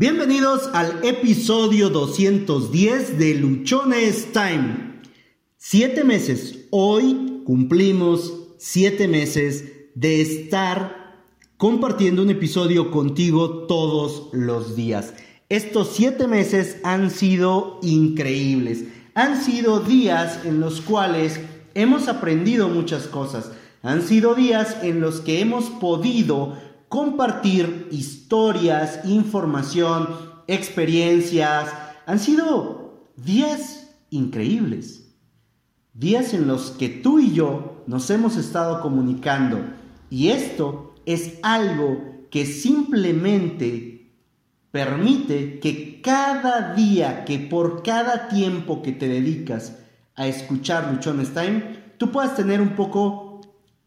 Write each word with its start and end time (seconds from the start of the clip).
Bienvenidos 0.00 0.70
al 0.72 1.04
episodio 1.04 1.90
210 1.90 3.18
de 3.18 3.34
Luchones 3.34 4.32
Time. 4.32 5.02
Siete 5.58 6.04
meses, 6.04 6.68
hoy 6.70 7.42
cumplimos 7.44 8.32
siete 8.56 9.08
meses 9.08 9.90
de 9.94 10.22
estar 10.22 11.26
compartiendo 11.58 12.22
un 12.22 12.30
episodio 12.30 12.90
contigo 12.90 13.66
todos 13.66 14.30
los 14.32 14.74
días. 14.74 15.12
Estos 15.50 15.90
siete 15.92 16.26
meses 16.26 16.78
han 16.82 17.10
sido 17.10 17.78
increíbles. 17.82 18.84
Han 19.12 19.38
sido 19.38 19.80
días 19.80 20.46
en 20.46 20.60
los 20.60 20.80
cuales 20.80 21.40
hemos 21.74 22.08
aprendido 22.08 22.70
muchas 22.70 23.06
cosas. 23.06 23.52
Han 23.82 24.00
sido 24.00 24.34
días 24.34 24.78
en 24.82 25.02
los 25.02 25.20
que 25.20 25.40
hemos 25.40 25.66
podido 25.66 26.56
compartir 26.90 27.86
historias, 27.92 29.00
información, 29.04 30.08
experiencias. 30.48 31.72
Han 32.04 32.18
sido 32.18 33.06
días 33.16 33.94
increíbles. 34.10 35.14
Días 35.94 36.34
en 36.34 36.48
los 36.48 36.72
que 36.72 36.88
tú 36.88 37.20
y 37.20 37.32
yo 37.32 37.84
nos 37.86 38.10
hemos 38.10 38.36
estado 38.36 38.80
comunicando. 38.82 39.60
Y 40.10 40.30
esto 40.30 40.96
es 41.06 41.38
algo 41.44 42.26
que 42.28 42.44
simplemente 42.44 44.12
permite 44.72 45.60
que 45.60 46.00
cada 46.02 46.74
día, 46.74 47.24
que 47.24 47.38
por 47.38 47.84
cada 47.84 48.26
tiempo 48.28 48.82
que 48.82 48.90
te 48.90 49.06
dedicas 49.06 49.76
a 50.16 50.26
escuchar 50.26 50.92
Luchones 50.92 51.32
Time, 51.32 51.94
tú 51.98 52.10
puedas 52.10 52.34
tener 52.34 52.60
un 52.60 52.74
poco 52.74 53.42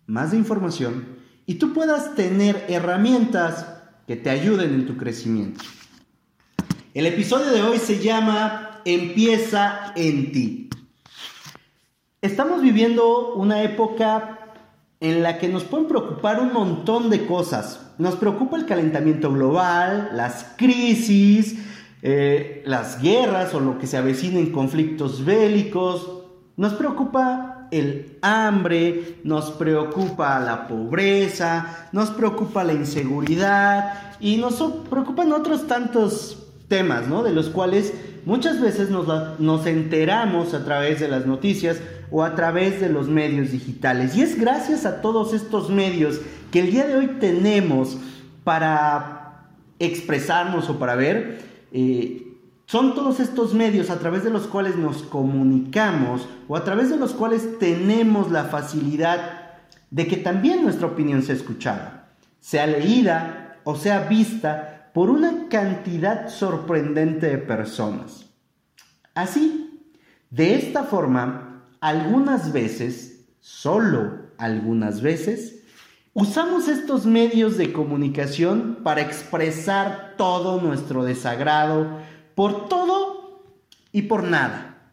más 0.05 0.31
de 0.31 0.37
información, 0.37 1.21
y 1.45 1.55
tú 1.55 1.73
puedas 1.73 2.15
tener 2.15 2.65
herramientas 2.69 3.65
que 4.07 4.15
te 4.15 4.29
ayuden 4.29 4.73
en 4.73 4.85
tu 4.85 4.97
crecimiento. 4.97 5.61
El 6.93 7.05
episodio 7.05 7.51
de 7.51 7.61
hoy 7.61 7.79
se 7.79 7.99
llama 7.99 8.81
Empieza 8.85 9.93
en 9.95 10.31
ti. 10.31 10.69
Estamos 12.21 12.61
viviendo 12.61 13.33
una 13.33 13.63
época 13.63 14.39
en 14.99 15.21
la 15.21 15.37
que 15.37 15.49
nos 15.49 15.65
pueden 15.65 15.87
preocupar 15.87 16.39
un 16.39 16.53
montón 16.53 17.09
de 17.09 17.25
cosas. 17.25 17.91
Nos 17.97 18.15
preocupa 18.15 18.55
el 18.55 18.65
calentamiento 18.65 19.31
global, 19.33 20.11
las 20.13 20.53
crisis, 20.55 21.57
eh, 22.01 22.63
las 22.65 23.01
guerras 23.01 23.53
o 23.53 23.59
lo 23.59 23.77
que 23.77 23.87
se 23.87 23.97
avecina 23.97 24.39
en 24.39 24.51
conflictos 24.51 25.25
bélicos. 25.25 26.09
Nos 26.55 26.73
preocupa 26.73 27.52
el 27.73 28.17
hambre, 28.21 29.17
nos 29.23 29.51
preocupa 29.51 30.39
la 30.39 30.67
pobreza, 30.67 31.87
nos 31.91 32.11
preocupa 32.11 32.63
la 32.63 32.73
inseguridad 32.73 34.17
y 34.19 34.37
nos 34.37 34.61
preocupan 34.89 35.33
otros 35.33 35.67
tantos 35.67 36.47
temas, 36.67 37.07
¿no? 37.07 37.23
De 37.23 37.31
los 37.31 37.49
cuales 37.49 37.93
muchas 38.25 38.61
veces 38.61 38.89
nos, 38.89 39.39
nos 39.39 39.65
enteramos 39.65 40.53
a 40.53 40.63
través 40.63 40.99
de 40.99 41.07
las 41.07 41.25
noticias 41.25 41.81
o 42.11 42.23
a 42.23 42.35
través 42.35 42.79
de 42.79 42.89
los 42.89 43.07
medios 43.07 43.51
digitales. 43.51 44.15
Y 44.15 44.21
es 44.21 44.39
gracias 44.39 44.85
a 44.85 45.01
todos 45.01 45.33
estos 45.33 45.69
medios 45.69 46.21
que 46.51 46.59
el 46.59 46.71
día 46.71 46.85
de 46.87 46.95
hoy 46.95 47.07
tenemos 47.19 47.97
para 48.43 49.47
expresarnos 49.79 50.69
o 50.69 50.77
para 50.77 50.95
ver 50.95 51.41
eh, 51.71 52.32
son 52.73 52.95
todos 52.95 53.19
estos 53.19 53.53
medios 53.53 53.91
a 53.91 53.99
través 53.99 54.23
de 54.23 54.31
los 54.31 54.47
cuales 54.47 54.75
nos 54.77 55.03
comunicamos 55.03 56.27
o 56.47 56.57
a 56.57 56.63
través 56.63 56.89
de 56.89 56.97
los 56.97 57.13
cuales 57.13 57.59
tenemos 57.59 58.31
la 58.31 58.45
facilidad 58.45 59.59
de 59.91 60.07
que 60.07 60.17
también 60.17 60.63
nuestra 60.63 60.87
opinión 60.87 61.21
sea 61.21 61.35
escuchada, 61.35 62.15
sea 62.39 62.65
leída 62.65 63.59
o 63.63 63.75
sea 63.75 64.07
vista 64.07 64.89
por 64.91 65.11
una 65.11 65.49
cantidad 65.49 66.29
sorprendente 66.29 67.27
de 67.27 67.37
personas. 67.37 68.25
Así, 69.13 69.79
de 70.31 70.55
esta 70.55 70.83
forma, 70.83 71.65
algunas 71.79 72.53
veces, 72.53 73.27
solo 73.39 74.31
algunas 74.39 75.03
veces, 75.03 75.59
usamos 76.15 76.67
estos 76.67 77.05
medios 77.05 77.55
de 77.55 77.71
comunicación 77.71 78.79
para 78.83 79.01
expresar 79.01 80.15
todo 80.17 80.59
nuestro 80.59 81.03
desagrado, 81.03 82.01
por 82.35 82.67
todo 82.67 83.43
y 83.91 84.03
por 84.03 84.23
nada. 84.23 84.91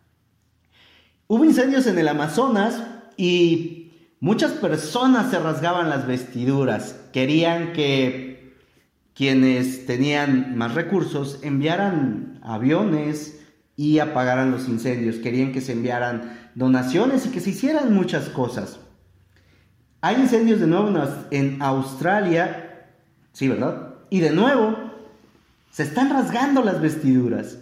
Hubo 1.27 1.45
incendios 1.45 1.87
en 1.87 1.99
el 1.99 2.09
Amazonas 2.09 2.83
y 3.17 3.93
muchas 4.21 4.53
personas 4.53 5.31
se 5.31 5.39
rasgaban 5.39 5.89
las 5.89 6.07
vestiduras. 6.07 6.97
Querían 7.13 7.73
que 7.73 8.55
quienes 9.15 9.87
tenían 9.87 10.57
más 10.57 10.75
recursos 10.75 11.39
enviaran 11.43 12.41
aviones 12.43 13.41
y 13.77 13.99
apagaran 13.99 14.51
los 14.51 14.69
incendios. 14.69 15.17
Querían 15.17 15.53
que 15.53 15.61
se 15.61 15.73
enviaran 15.73 16.51
donaciones 16.55 17.27
y 17.27 17.31
que 17.31 17.41
se 17.41 17.51
hicieran 17.51 17.95
muchas 17.95 18.29
cosas. 18.29 18.81
Hay 20.01 20.17
incendios 20.17 20.61
de 20.61 20.67
nuevo 20.67 20.91
en 21.31 21.63
Australia, 21.63 22.89
sí, 23.33 23.49
¿verdad? 23.49 23.95
Y 24.09 24.21
de 24.21 24.31
nuevo 24.31 24.90
se 25.71 25.85
están 25.85 26.11
rasgando 26.11 26.63
las 26.63 26.81
vestiduras. 26.81 27.59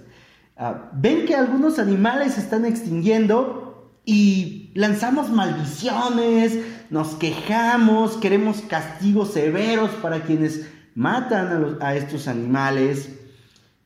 Ah, 0.57 0.91
ven 0.93 1.27
que 1.27 1.35
algunos 1.35 1.79
animales 1.79 2.35
se 2.35 2.41
están 2.41 2.65
extinguiendo 2.65 3.93
y 4.05 4.71
lanzamos 4.75 5.31
maldiciones, 5.31 6.59
nos 6.91 7.15
quejamos, 7.15 8.17
queremos 8.17 8.63
castigos 8.63 9.33
severos 9.33 9.91
para 10.03 10.23
quienes 10.23 10.69
matan 10.95 11.79
a, 11.81 11.87
a 11.87 11.95
estos 11.95 12.27
animales. 12.27 13.11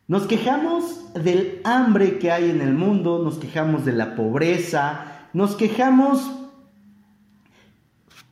Nos 0.07 0.27
quejamos 0.27 1.13
del 1.15 1.61
hambre 1.65 2.19
que 2.19 2.31
hay 2.31 2.51
en 2.51 2.61
el 2.61 2.75
mundo, 2.75 3.21
nos 3.23 3.39
quejamos 3.39 3.85
de 3.85 3.93
la 3.93 4.15
pobreza, 4.15 5.29
nos 5.33 5.57
quejamos 5.57 6.31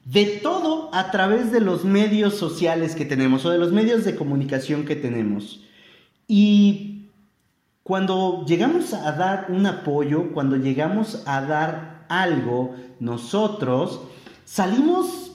de 0.04 0.26
todo 0.42 0.94
a 0.94 1.10
través 1.10 1.52
de 1.52 1.60
los 1.60 1.84
medios 1.84 2.34
sociales 2.34 2.94
que 2.94 3.04
tenemos 3.04 3.44
o 3.44 3.50
de 3.50 3.58
los 3.58 3.72
medios 3.72 4.04
de 4.04 4.16
comunicación 4.16 4.84
que 4.84 4.96
tenemos. 4.96 5.66
Y 6.32 7.08
cuando 7.82 8.44
llegamos 8.46 8.94
a 8.94 9.10
dar 9.10 9.46
un 9.48 9.66
apoyo, 9.66 10.30
cuando 10.32 10.54
llegamos 10.54 11.24
a 11.26 11.40
dar 11.40 12.06
algo, 12.08 12.76
nosotros 13.00 14.02
salimos 14.44 15.32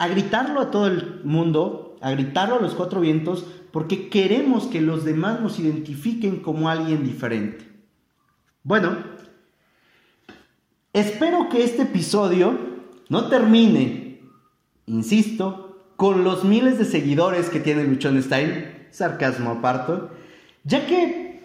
a 0.00 0.08
gritarlo 0.08 0.60
a 0.60 0.72
todo 0.72 0.88
el 0.88 1.20
mundo, 1.22 1.96
a 2.00 2.10
gritarlo 2.10 2.56
a 2.56 2.60
los 2.60 2.74
cuatro 2.74 3.02
vientos, 3.02 3.46
porque 3.70 4.08
queremos 4.08 4.66
que 4.66 4.80
los 4.80 5.04
demás 5.04 5.40
nos 5.40 5.60
identifiquen 5.60 6.40
como 6.40 6.68
alguien 6.68 7.04
diferente. 7.04 7.64
Bueno, 8.64 8.96
espero 10.92 11.48
que 11.48 11.62
este 11.62 11.82
episodio 11.82 12.58
no 13.08 13.28
termine, 13.28 14.22
insisto, 14.86 15.86
con 15.94 16.24
los 16.24 16.42
miles 16.42 16.80
de 16.80 16.84
seguidores 16.84 17.48
que 17.48 17.60
tiene 17.60 17.84
Luchón 17.84 18.20
Style 18.20 18.74
sarcasmo 18.94 19.50
aparto, 19.50 20.10
ya 20.62 20.86
que 20.86 21.40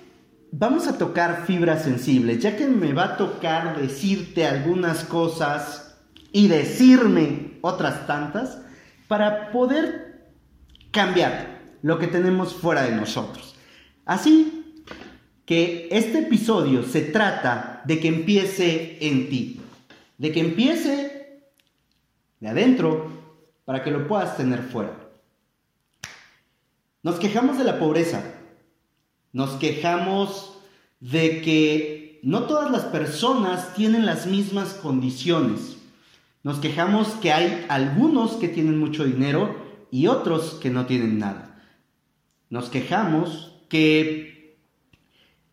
vamos 0.52 0.88
a 0.88 0.98
tocar 0.98 1.46
fibras 1.46 1.84
sensibles, 1.84 2.40
ya 2.40 2.56
que 2.56 2.68
me 2.68 2.94
va 2.94 3.06
a 3.06 3.18
tocar 3.18 3.82
decirte 3.82 4.46
algunas 4.46 5.04
cosas 5.04 5.98
y 6.32 6.48
decirme 6.48 7.58
otras 7.62 8.06
tantas 8.06 8.60
para 9.08 9.52
poder 9.52 10.30
cambiar 10.92 11.60
lo 11.82 11.98
que 11.98 12.08
tenemos 12.08 12.54
fuera 12.54 12.84
de 12.84 12.96
nosotros. 12.96 13.56
Así 14.06 14.84
que 15.46 15.88
este 15.92 16.20
episodio 16.20 16.84
se 16.84 17.02
trata 17.02 17.82
de 17.86 18.00
que 18.00 18.10
empiece 18.10 19.00
en 19.02 19.30
ti, 19.30 19.60
de 20.20 20.32
que 20.32 20.40
empiece 20.40 21.50
de 22.40 22.48
adentro 22.48 23.12
para 23.66 23.84
que 23.84 23.90
lo 23.90 24.08
puedas 24.08 24.38
tener 24.38 24.62
fuera. 24.62 24.99
Nos 27.02 27.16
quejamos 27.20 27.58
de 27.58 27.64
la 27.64 27.80
pobreza, 27.80 28.24
nos 29.32 29.52
quejamos 29.52 30.58
de 31.00 31.42
que 31.42 32.20
no 32.24 32.44
todas 32.44 32.70
las 32.72 32.84
personas 32.84 33.74
tienen 33.74 34.06
las 34.06 34.26
mismas 34.26 34.74
condiciones. 34.74 35.78
Nos 36.44 36.60
quejamos 36.60 37.08
que 37.22 37.32
hay 37.32 37.66
algunos 37.70 38.34
que 38.34 38.50
tienen 38.50 38.78
mucho 38.78 39.06
dinero 39.06 39.56
y 39.92 40.08
otros 40.08 40.56
que 40.62 40.70
no 40.70 40.86
tienen 40.86 41.20
nada. 41.20 41.64
Nos 42.50 42.70
quejamos 42.70 43.54
que 43.70 44.58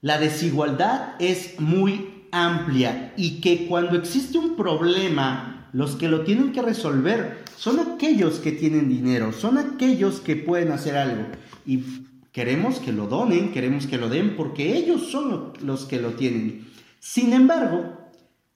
la 0.00 0.18
desigualdad 0.18 1.14
es 1.20 1.60
muy 1.60 2.24
amplia 2.32 3.12
y 3.16 3.40
que 3.40 3.66
cuando 3.66 3.96
existe 3.96 4.38
un 4.38 4.56
problema, 4.56 5.55
los 5.76 5.96
que 5.96 6.08
lo 6.08 6.22
tienen 6.22 6.52
que 6.52 6.62
resolver 6.62 7.44
son 7.54 7.78
aquellos 7.80 8.38
que 8.38 8.50
tienen 8.50 8.88
dinero, 8.88 9.34
son 9.34 9.58
aquellos 9.58 10.20
que 10.20 10.34
pueden 10.34 10.72
hacer 10.72 10.96
algo. 10.96 11.26
Y 11.66 11.84
queremos 12.32 12.78
que 12.78 12.92
lo 12.92 13.08
donen, 13.08 13.52
queremos 13.52 13.86
que 13.86 13.98
lo 13.98 14.08
den, 14.08 14.36
porque 14.36 14.74
ellos 14.74 15.10
son 15.10 15.52
los 15.60 15.84
que 15.84 16.00
lo 16.00 16.12
tienen. 16.12 16.66
Sin 16.98 17.34
embargo, 17.34 17.92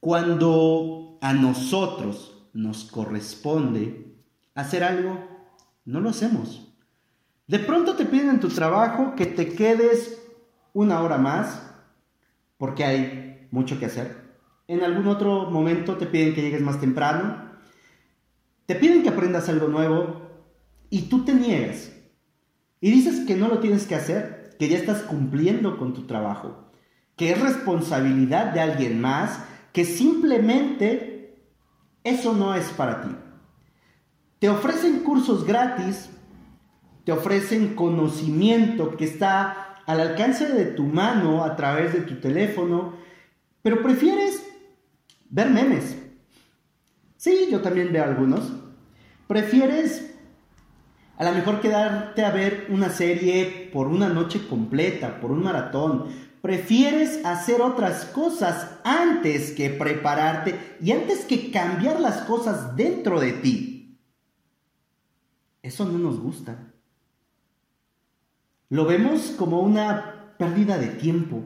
cuando 0.00 1.18
a 1.20 1.34
nosotros 1.34 2.38
nos 2.54 2.84
corresponde 2.84 4.14
hacer 4.54 4.82
algo, 4.82 5.22
no 5.84 6.00
lo 6.00 6.08
hacemos. 6.08 6.72
De 7.46 7.58
pronto 7.58 7.96
te 7.96 8.06
piden 8.06 8.30
en 8.30 8.40
tu 8.40 8.48
trabajo 8.48 9.14
que 9.14 9.26
te 9.26 9.52
quedes 9.52 10.22
una 10.72 11.02
hora 11.02 11.18
más 11.18 11.70
porque 12.56 12.82
hay 12.82 13.48
mucho 13.50 13.78
que 13.78 13.84
hacer. 13.84 14.19
En 14.70 14.84
algún 14.84 15.08
otro 15.08 15.50
momento 15.50 15.96
te 15.96 16.06
piden 16.06 16.32
que 16.32 16.42
llegues 16.42 16.60
más 16.60 16.78
temprano. 16.78 17.42
Te 18.66 18.76
piden 18.76 19.02
que 19.02 19.08
aprendas 19.08 19.48
algo 19.48 19.66
nuevo 19.66 20.30
y 20.90 21.08
tú 21.08 21.24
te 21.24 21.34
niegas. 21.34 21.90
Y 22.80 22.92
dices 22.92 23.26
que 23.26 23.34
no 23.34 23.48
lo 23.48 23.58
tienes 23.58 23.88
que 23.88 23.96
hacer, 23.96 24.54
que 24.60 24.68
ya 24.68 24.78
estás 24.78 25.02
cumpliendo 25.02 25.76
con 25.76 25.92
tu 25.92 26.06
trabajo, 26.06 26.70
que 27.16 27.32
es 27.32 27.40
responsabilidad 27.40 28.52
de 28.52 28.60
alguien 28.60 29.00
más, 29.00 29.42
que 29.72 29.84
simplemente 29.84 31.42
eso 32.04 32.32
no 32.32 32.54
es 32.54 32.66
para 32.66 33.02
ti. 33.02 33.10
Te 34.38 34.50
ofrecen 34.50 35.00
cursos 35.00 35.44
gratis, 35.44 36.10
te 37.02 37.10
ofrecen 37.10 37.74
conocimiento 37.74 38.96
que 38.96 39.06
está 39.06 39.82
al 39.84 39.98
alcance 39.98 40.46
de 40.46 40.66
tu 40.66 40.84
mano 40.84 41.42
a 41.42 41.56
través 41.56 41.92
de 41.92 42.02
tu 42.02 42.20
teléfono, 42.20 42.94
pero 43.62 43.82
prefieres 43.82 44.39
ver 45.30 45.50
memes. 45.50 45.96
Sí, 47.16 47.48
yo 47.50 47.60
también 47.60 47.92
veo 47.92 48.04
algunos. 48.04 48.52
Prefieres 49.26 50.10
a 51.20 51.24
lo 51.24 51.32
mejor 51.32 51.60
quedarte 51.60 52.24
a 52.24 52.30
ver 52.30 52.68
una 52.70 52.88
serie 52.88 53.68
por 53.74 53.88
una 53.88 54.08
noche 54.08 54.48
completa, 54.48 55.20
por 55.20 55.30
un 55.30 55.42
maratón. 55.42 56.06
Prefieres 56.40 57.22
hacer 57.26 57.60
otras 57.60 58.06
cosas 58.06 58.78
antes 58.84 59.52
que 59.52 59.68
prepararte 59.68 60.58
y 60.80 60.92
antes 60.92 61.26
que 61.26 61.50
cambiar 61.50 62.00
las 62.00 62.22
cosas 62.22 62.74
dentro 62.74 63.20
de 63.20 63.32
ti. 63.32 63.98
Eso 65.62 65.84
no 65.84 65.98
nos 65.98 66.18
gusta. 66.18 66.72
Lo 68.70 68.86
vemos 68.86 69.34
como 69.36 69.60
una 69.60 70.36
pérdida 70.38 70.78
de 70.78 70.86
tiempo. 70.86 71.42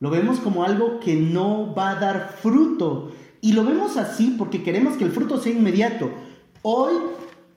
Lo 0.00 0.08
vemos 0.08 0.38
como 0.38 0.64
algo 0.64 1.00
que 1.00 1.16
no 1.16 1.74
va 1.74 1.90
a 1.90 1.96
dar 1.96 2.36
fruto. 2.40 3.12
Y 3.40 3.52
lo 3.52 3.64
vemos 3.64 3.96
así 3.96 4.34
porque 4.36 4.62
queremos 4.62 4.96
que 4.96 5.04
el 5.04 5.12
fruto 5.12 5.38
sea 5.38 5.52
inmediato. 5.52 6.10
Hoy, 6.62 6.94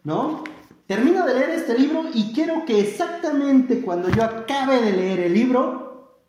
¿no? 0.04 0.44
Termino 0.86 1.26
de 1.26 1.34
leer 1.34 1.50
este 1.52 1.78
libro 1.78 2.04
y 2.14 2.34
quiero 2.34 2.66
que 2.66 2.80
exactamente 2.82 3.82
cuando 3.82 4.10
yo 4.10 4.24
acabe 4.24 4.82
de 4.82 4.92
leer 4.92 5.20
el 5.22 5.34
libro, 5.34 6.20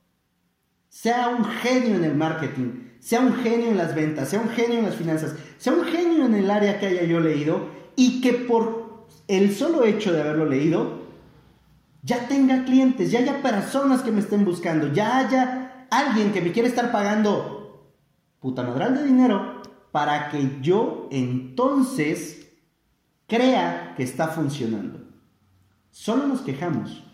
sea 0.89 1.29
un 1.29 1.45
genio 1.45 1.97
en 1.97 2.05
el 2.05 2.15
marketing, 2.15 2.93
sea 3.01 3.21
un 3.21 3.35
genio 3.35 3.69
en 3.69 3.77
las 3.77 3.95
ventas, 3.95 4.29
sea 4.29 4.41
un 4.41 4.51
genio 4.51 4.79
en 4.79 4.85
las 4.85 4.95
finanzas, 4.95 5.35
sea 5.59 5.73
un 5.73 5.85
genio 5.85 6.27
en 6.27 6.35
el 6.35 6.51
área 6.51 6.79
que 6.79 6.87
haya 6.87 7.03
yo 7.03 7.19
leído 7.19 7.69
y 7.97 8.21
que 8.21 8.35
por 8.35 9.07
el 9.27 9.55
solo 9.55 9.85
hecho 9.85 10.13
de 10.13 10.21
haberlo 10.21 10.47
leído, 10.47 11.03
ya 12.03 12.29
tenga 12.29 12.65
clientes, 12.65 13.11
ya 13.11 13.21
haya 13.21 13.43
personas 13.43 14.03
que 14.03 14.13
me 14.13 14.21
estén 14.21 14.45
buscando, 14.45 14.93
ya 14.93 15.19
haya 15.19 15.87
alguien 15.91 16.33
que 16.33 16.41
me 16.41 16.53
quiera 16.53 16.69
estar 16.69 16.93
pagando 16.93 17.62
puta 18.43 18.65
madral 18.65 18.97
de 18.97 19.05
dinero 19.05 19.63
para 19.93 20.29
que 20.29 20.59
yo 20.61 21.09
entonces 21.13 22.49
crea 23.29 23.95
que 23.97 24.03
está 24.03 24.29
funcionando. 24.29 25.01
Solo 25.91 26.27
nos 26.27 26.41
quejamos. 26.41 27.05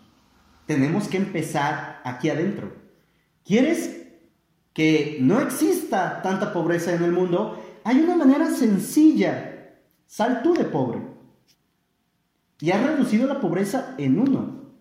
Tenemos 0.66 1.06
que 1.06 1.18
empezar 1.18 2.00
aquí 2.04 2.30
adentro. 2.30 2.72
¿Quieres 3.44 4.06
que 4.72 5.18
no 5.20 5.40
exista 5.40 6.22
tanta 6.22 6.52
pobreza 6.52 6.94
en 6.94 7.02
el 7.04 7.12
mundo? 7.12 7.62
Hay 7.84 8.00
una 8.00 8.16
manera 8.16 8.50
sencilla. 8.50 9.76
Sal 10.06 10.42
tú 10.42 10.54
de 10.54 10.64
pobre 10.64 11.02
y 12.60 12.70
has 12.70 12.82
reducido 12.82 13.26
la 13.26 13.40
pobreza 13.40 13.94
en 13.98 14.18
uno. 14.18 14.72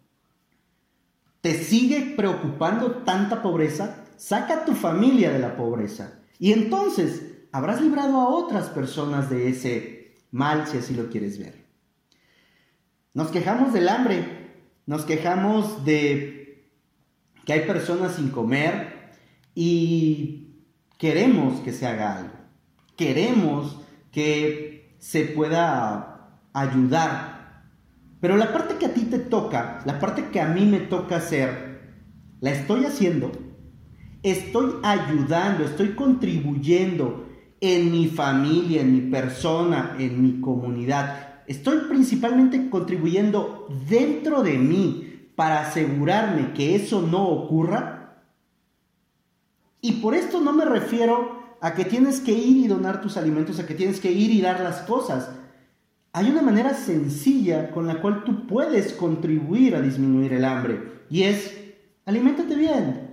¿Te 1.41 1.55
sigue 1.55 2.13
preocupando 2.15 3.03
tanta 3.03 3.41
pobreza? 3.41 4.05
Saca 4.15 4.61
a 4.61 4.65
tu 4.65 4.73
familia 4.73 5.31
de 5.31 5.39
la 5.39 5.57
pobreza 5.57 6.17
y 6.39 6.53
entonces 6.53 7.23
habrás 7.51 7.81
librado 7.81 8.19
a 8.19 8.29
otras 8.29 8.69
personas 8.69 9.29
de 9.29 9.49
ese 9.49 10.15
mal, 10.31 10.67
si 10.67 10.77
así 10.77 10.93
lo 10.93 11.09
quieres 11.09 11.39
ver. 11.39 11.65
Nos 13.13 13.29
quejamos 13.29 13.73
del 13.73 13.89
hambre, 13.89 14.25
nos 14.85 15.03
quejamos 15.05 15.83
de 15.85 16.69
que 17.45 17.53
hay 17.53 17.65
personas 17.65 18.15
sin 18.15 18.29
comer 18.29 19.11
y 19.55 20.65
queremos 20.97 21.59
que 21.61 21.73
se 21.73 21.87
haga 21.87 22.17
algo. 22.17 22.33
Queremos 22.95 23.79
que 24.11 24.95
se 24.99 25.25
pueda 25.25 26.39
ayudar 26.53 27.37
pero 28.19 28.35
la 28.35 28.51
parte 28.51 28.75
que 28.77 28.87
a 28.87 28.93
ti 28.93 29.03
te 29.03 29.19
toca, 29.19 29.81
la 29.85 29.99
parte 29.99 30.29
que 30.31 30.41
a 30.41 30.47
mí 30.47 30.65
me 30.65 30.79
toca 30.79 31.17
hacer, 31.17 31.81
la 32.39 32.51
estoy 32.51 32.85
haciendo, 32.85 33.31
estoy 34.23 34.75
ayudando, 34.83 35.63
estoy 35.63 35.89
contribuyendo 35.89 37.27
en 37.59 37.91
mi 37.91 38.07
familia, 38.07 38.81
en 38.81 38.93
mi 38.93 39.01
persona, 39.11 39.95
en 39.97 40.21
mi 40.21 40.41
comunidad. 40.41 41.43
Estoy 41.47 41.79
principalmente 41.87 42.69
contribuyendo 42.69 43.67
dentro 43.89 44.43
de 44.43 44.57
mí 44.57 45.31
para 45.35 45.61
asegurarme 45.61 46.53
que 46.53 46.75
eso 46.75 47.01
no 47.01 47.27
ocurra. 47.27 48.23
Y 49.81 49.93
por 49.93 50.15
esto 50.15 50.41
no 50.41 50.51
me 50.51 50.65
refiero 50.65 51.37
a 51.61 51.73
que 51.73 51.85
tienes 51.85 52.19
que 52.19 52.33
ir 52.33 52.57
y 52.57 52.67
donar 52.67 53.01
tus 53.01 53.17
alimentos, 53.17 53.59
a 53.59 53.65
que 53.65 53.73
tienes 53.73 53.99
que 53.99 54.11
ir 54.11 54.31
y 54.31 54.41
dar 54.41 54.59
las 54.59 54.81
cosas. 54.81 55.29
Hay 56.13 56.29
una 56.29 56.41
manera 56.41 56.73
sencilla 56.73 57.71
con 57.71 57.87
la 57.87 58.01
cual 58.01 58.23
tú 58.23 58.47
puedes 58.47 58.93
contribuir 58.93 59.75
a 59.75 59.81
disminuir 59.81 60.33
el 60.33 60.45
hambre 60.45 61.03
y 61.09 61.23
es 61.23 61.55
aliméntate 62.05 62.55
bien. 62.55 63.06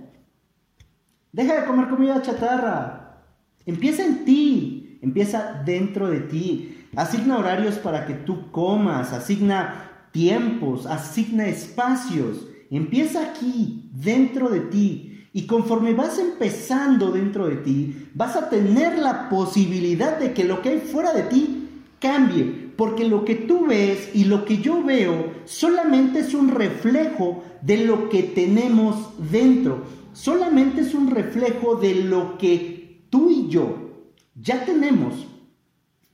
Deja 1.35 1.59
de 1.59 1.65
comer 1.65 1.89
comida 1.89 2.21
chatarra. 2.21 3.19
Empieza 3.65 4.05
en 4.05 4.23
ti, 4.23 4.99
empieza 5.01 5.63
dentro 5.65 6.09
de 6.09 6.21
ti. 6.21 6.87
Asigna 6.95 7.37
horarios 7.37 7.75
para 7.75 8.05
que 8.05 8.13
tú 8.13 8.51
comas, 8.51 9.11
asigna 9.11 10.07
tiempos, 10.13 10.85
asigna 10.85 11.45
espacios. 11.47 12.47
Empieza 12.71 13.21
aquí, 13.21 13.89
dentro 13.91 14.47
de 14.47 14.61
ti. 14.61 15.27
Y 15.33 15.45
conforme 15.45 15.93
vas 15.93 16.17
empezando 16.19 17.11
dentro 17.11 17.47
de 17.47 17.57
ti, 17.57 18.07
vas 18.13 18.37
a 18.37 18.49
tener 18.49 18.97
la 18.97 19.27
posibilidad 19.27 20.17
de 20.17 20.31
que 20.31 20.45
lo 20.45 20.61
que 20.61 20.69
hay 20.69 20.79
fuera 20.79 21.11
de 21.11 21.23
ti 21.23 21.67
cambie 21.99 22.65
porque 22.75 23.05
lo 23.05 23.23
que 23.23 23.35
tú 23.35 23.67
ves 23.67 24.09
y 24.13 24.25
lo 24.25 24.45
que 24.45 24.57
yo 24.57 24.83
veo 24.83 25.31
solamente 25.45 26.19
es 26.19 26.33
un 26.33 26.49
reflejo 26.49 27.43
de 27.61 27.77
lo 27.77 28.09
que 28.09 28.23
tenemos 28.23 29.13
dentro, 29.31 29.83
solamente 30.15 30.81
es 30.81 30.93
un 30.93 31.11
reflejo 31.11 31.75
de 31.75 31.93
lo 31.95 32.37
que 32.37 33.05
tú 33.09 33.29
y 33.29 33.49
yo 33.49 34.09
ya 34.33 34.65
tenemos 34.65 35.27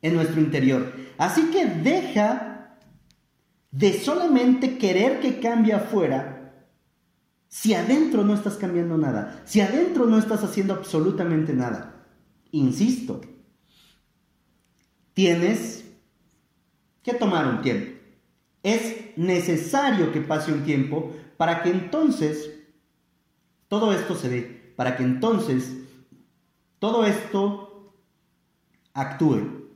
en 0.01 0.15
nuestro 0.15 0.41
interior. 0.41 0.91
Así 1.17 1.51
que 1.51 1.65
deja 1.65 2.77
de 3.69 3.93
solamente 3.93 4.77
querer 4.77 5.19
que 5.19 5.39
cambie 5.39 5.73
afuera 5.73 6.67
si 7.47 7.73
adentro 7.73 8.23
no 8.23 8.33
estás 8.33 8.55
cambiando 8.55 8.97
nada, 8.97 9.43
si 9.45 9.61
adentro 9.61 10.05
no 10.07 10.17
estás 10.17 10.43
haciendo 10.43 10.73
absolutamente 10.73 11.53
nada. 11.53 12.07
Insisto, 12.51 13.21
tienes 15.13 15.85
que 17.03 17.13
tomar 17.13 17.47
un 17.47 17.61
tiempo. 17.61 17.99
Es 18.63 19.17
necesario 19.17 20.11
que 20.11 20.21
pase 20.21 20.51
un 20.53 20.63
tiempo 20.63 21.11
para 21.37 21.61
que 21.61 21.69
entonces 21.69 22.60
todo 23.71 23.93
esto 23.93 24.15
se 24.17 24.27
dé, 24.27 24.73
para 24.75 24.97
que 24.97 25.03
entonces 25.03 25.77
todo 26.77 27.05
esto 27.05 27.95
actúe. 28.93 29.69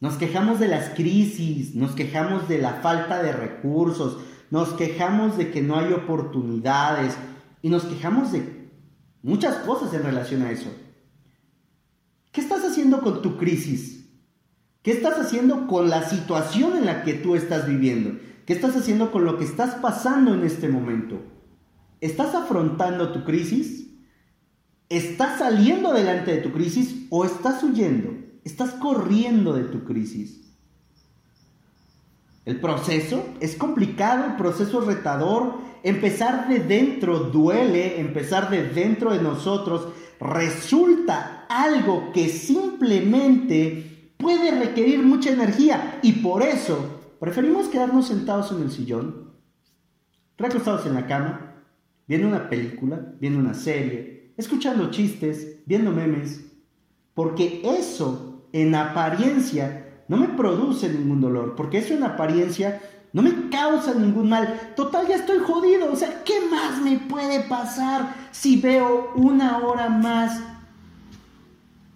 Nos 0.00 0.14
quejamos 0.14 0.58
de 0.58 0.68
las 0.68 0.88
crisis, 0.88 1.74
nos 1.74 1.94
quejamos 1.94 2.48
de 2.48 2.56
la 2.56 2.76
falta 2.76 3.22
de 3.22 3.34
recursos, 3.34 4.20
nos 4.50 4.70
quejamos 4.70 5.36
de 5.36 5.50
que 5.50 5.60
no 5.60 5.78
hay 5.78 5.92
oportunidades 5.92 7.14
y 7.60 7.68
nos 7.68 7.84
quejamos 7.84 8.32
de 8.32 8.70
muchas 9.22 9.56
cosas 9.56 9.92
en 9.92 10.04
relación 10.04 10.40
a 10.40 10.50
eso. 10.50 10.70
¿Qué 12.32 12.40
estás 12.40 12.64
haciendo 12.64 13.02
con 13.02 13.20
tu 13.20 13.36
crisis? 13.36 14.08
¿Qué 14.80 14.92
estás 14.92 15.18
haciendo 15.18 15.66
con 15.66 15.90
la 15.90 16.08
situación 16.08 16.78
en 16.78 16.86
la 16.86 17.02
que 17.02 17.12
tú 17.12 17.36
estás 17.36 17.68
viviendo? 17.68 18.18
¿Qué 18.46 18.54
estás 18.54 18.74
haciendo 18.74 19.12
con 19.12 19.26
lo 19.26 19.36
que 19.36 19.44
estás 19.44 19.74
pasando 19.74 20.32
en 20.32 20.44
este 20.44 20.70
momento? 20.70 21.31
¿Estás 22.02 22.34
afrontando 22.34 23.12
tu 23.12 23.22
crisis? 23.22 23.86
¿Estás 24.88 25.38
saliendo 25.38 25.92
delante 25.92 26.32
de 26.32 26.42
tu 26.42 26.50
crisis 26.50 27.06
o 27.10 27.24
estás 27.24 27.62
huyendo? 27.62 28.10
¿Estás 28.44 28.72
corriendo 28.72 29.52
de 29.52 29.62
tu 29.62 29.84
crisis? 29.84 30.52
El 32.44 32.58
proceso 32.58 33.24
es 33.38 33.54
complicado, 33.54 34.24
el 34.24 34.34
proceso 34.34 34.80
es 34.80 34.86
retador. 34.88 35.54
Empezar 35.84 36.48
de 36.48 36.58
dentro 36.58 37.20
duele, 37.20 38.00
empezar 38.00 38.50
de 38.50 38.68
dentro 38.68 39.12
de 39.12 39.22
nosotros 39.22 39.86
resulta 40.18 41.46
algo 41.48 42.10
que 42.12 42.28
simplemente 42.28 44.12
puede 44.16 44.50
requerir 44.50 45.04
mucha 45.04 45.30
energía 45.30 46.00
y 46.02 46.14
por 46.14 46.42
eso 46.42 47.14
preferimos 47.20 47.68
quedarnos 47.68 48.08
sentados 48.08 48.50
en 48.50 48.62
el 48.62 48.72
sillón 48.72 49.30
recostados 50.36 50.86
en 50.86 50.94
la 50.94 51.06
cama, 51.06 51.51
viendo 52.06 52.28
una 52.28 52.48
película, 52.48 53.14
viendo 53.20 53.38
una 53.38 53.54
serie, 53.54 54.32
escuchando 54.36 54.90
chistes, 54.90 55.58
viendo 55.66 55.90
memes, 55.90 56.44
porque 57.14 57.62
eso 57.64 58.48
en 58.52 58.74
apariencia 58.74 60.04
no 60.08 60.16
me 60.16 60.28
produce 60.28 60.88
ningún 60.88 61.20
dolor, 61.20 61.54
porque 61.54 61.78
eso 61.78 61.94
en 61.94 62.02
apariencia 62.02 62.80
no 63.12 63.22
me 63.22 63.50
causa 63.50 63.94
ningún 63.94 64.28
mal. 64.28 64.72
Total, 64.74 65.06
ya 65.06 65.16
estoy 65.16 65.38
jodido. 65.40 65.92
O 65.92 65.96
sea, 65.96 66.22
¿qué 66.24 66.34
más 66.50 66.80
me 66.80 66.98
puede 66.98 67.40
pasar 67.40 68.14
si 68.30 68.60
veo 68.60 69.12
una 69.14 69.58
hora 69.58 69.88
más 69.90 70.42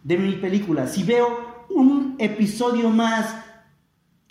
de 0.04 0.18
mi 0.18 0.32
película? 0.32 0.86
Si 0.86 1.02
veo 1.02 1.66
un 1.70 2.16
episodio 2.18 2.90
más 2.90 3.34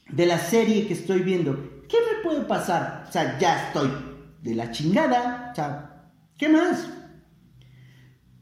de 0.10 0.26
la 0.26 0.38
serie 0.38 0.88
que 0.88 0.94
estoy 0.94 1.22
viendo. 1.22 1.84
¿Qué 1.90 1.98
me 1.98 2.24
puede 2.24 2.42
pasar? 2.42 3.06
O 3.08 3.12
sea, 3.12 3.38
ya 3.40 3.68
estoy 3.68 3.90
de 4.46 4.56
la 4.56 4.72
chingada. 4.72 5.50
O 5.52 5.56
sea, 5.56 6.12
¿qué 6.38 6.48
más? 6.48 6.88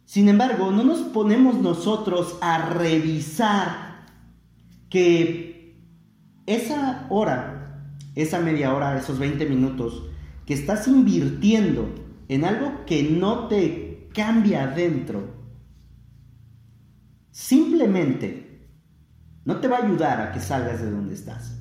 Sin 0.06 0.30
embargo, 0.30 0.70
no 0.70 0.84
nos 0.84 1.00
ponemos 1.00 1.56
nosotros 1.60 2.38
a 2.42 2.70
revisar 2.70 4.06
que 4.90 5.76
esa 6.46 7.08
hora, 7.10 7.96
esa 8.14 8.40
media 8.40 8.76
hora, 8.76 8.98
esos 8.98 9.18
20 9.18 9.48
minutos 9.48 10.04
que 10.46 10.54
estás 10.54 10.88
invirtiendo 10.88 11.90
en 12.28 12.44
algo 12.44 12.86
que 12.86 13.04
no 13.04 13.48
te 13.48 14.10
cambia 14.14 14.64
adentro, 14.64 15.34
simplemente 17.32 18.68
no 19.46 19.58
te 19.58 19.68
va 19.68 19.78
a 19.78 19.86
ayudar 19.86 20.22
a 20.22 20.32
que 20.32 20.42
salgas 20.42 20.82
de 20.82 20.92
donde 20.92 21.16
estás. 21.16 21.60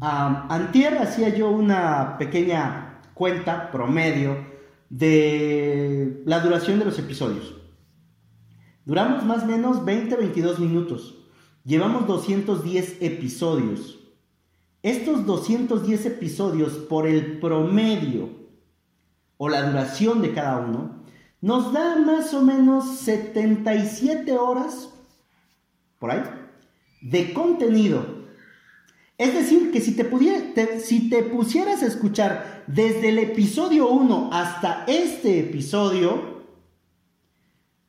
antier 0.00 0.98
hacía 0.98 1.30
yo 1.30 1.50
una 1.50 2.18
pequeña 2.18 2.83
cuenta 3.14 3.70
promedio 3.70 4.36
de 4.90 6.22
la 6.26 6.40
duración 6.40 6.78
de 6.78 6.84
los 6.84 6.98
episodios. 6.98 7.54
Duramos 8.84 9.24
más 9.24 9.44
o 9.44 9.46
menos 9.46 9.78
20-22 9.78 10.58
minutos. 10.58 11.14
Llevamos 11.64 12.06
210 12.06 12.98
episodios. 13.00 14.00
Estos 14.82 15.24
210 15.24 16.06
episodios 16.06 16.72
por 16.74 17.06
el 17.06 17.38
promedio 17.40 18.28
o 19.38 19.48
la 19.48 19.62
duración 19.62 20.20
de 20.20 20.34
cada 20.34 20.58
uno 20.58 21.02
nos 21.40 21.72
da 21.72 21.96
más 21.96 22.34
o 22.34 22.42
menos 22.42 22.98
77 22.98 24.32
horas 24.32 24.90
por 25.98 26.10
ahí 26.10 26.22
de 27.00 27.32
contenido. 27.32 28.13
Es 29.16 29.32
decir, 29.32 29.70
que 29.70 29.80
si 29.80 29.92
te, 29.94 30.80
si 30.80 31.08
te 31.08 31.22
pusieras 31.22 31.82
a 31.82 31.86
escuchar 31.86 32.64
desde 32.66 33.10
el 33.10 33.18
episodio 33.18 33.88
1 33.88 34.30
hasta 34.32 34.84
este 34.86 35.38
episodio, 35.40 36.42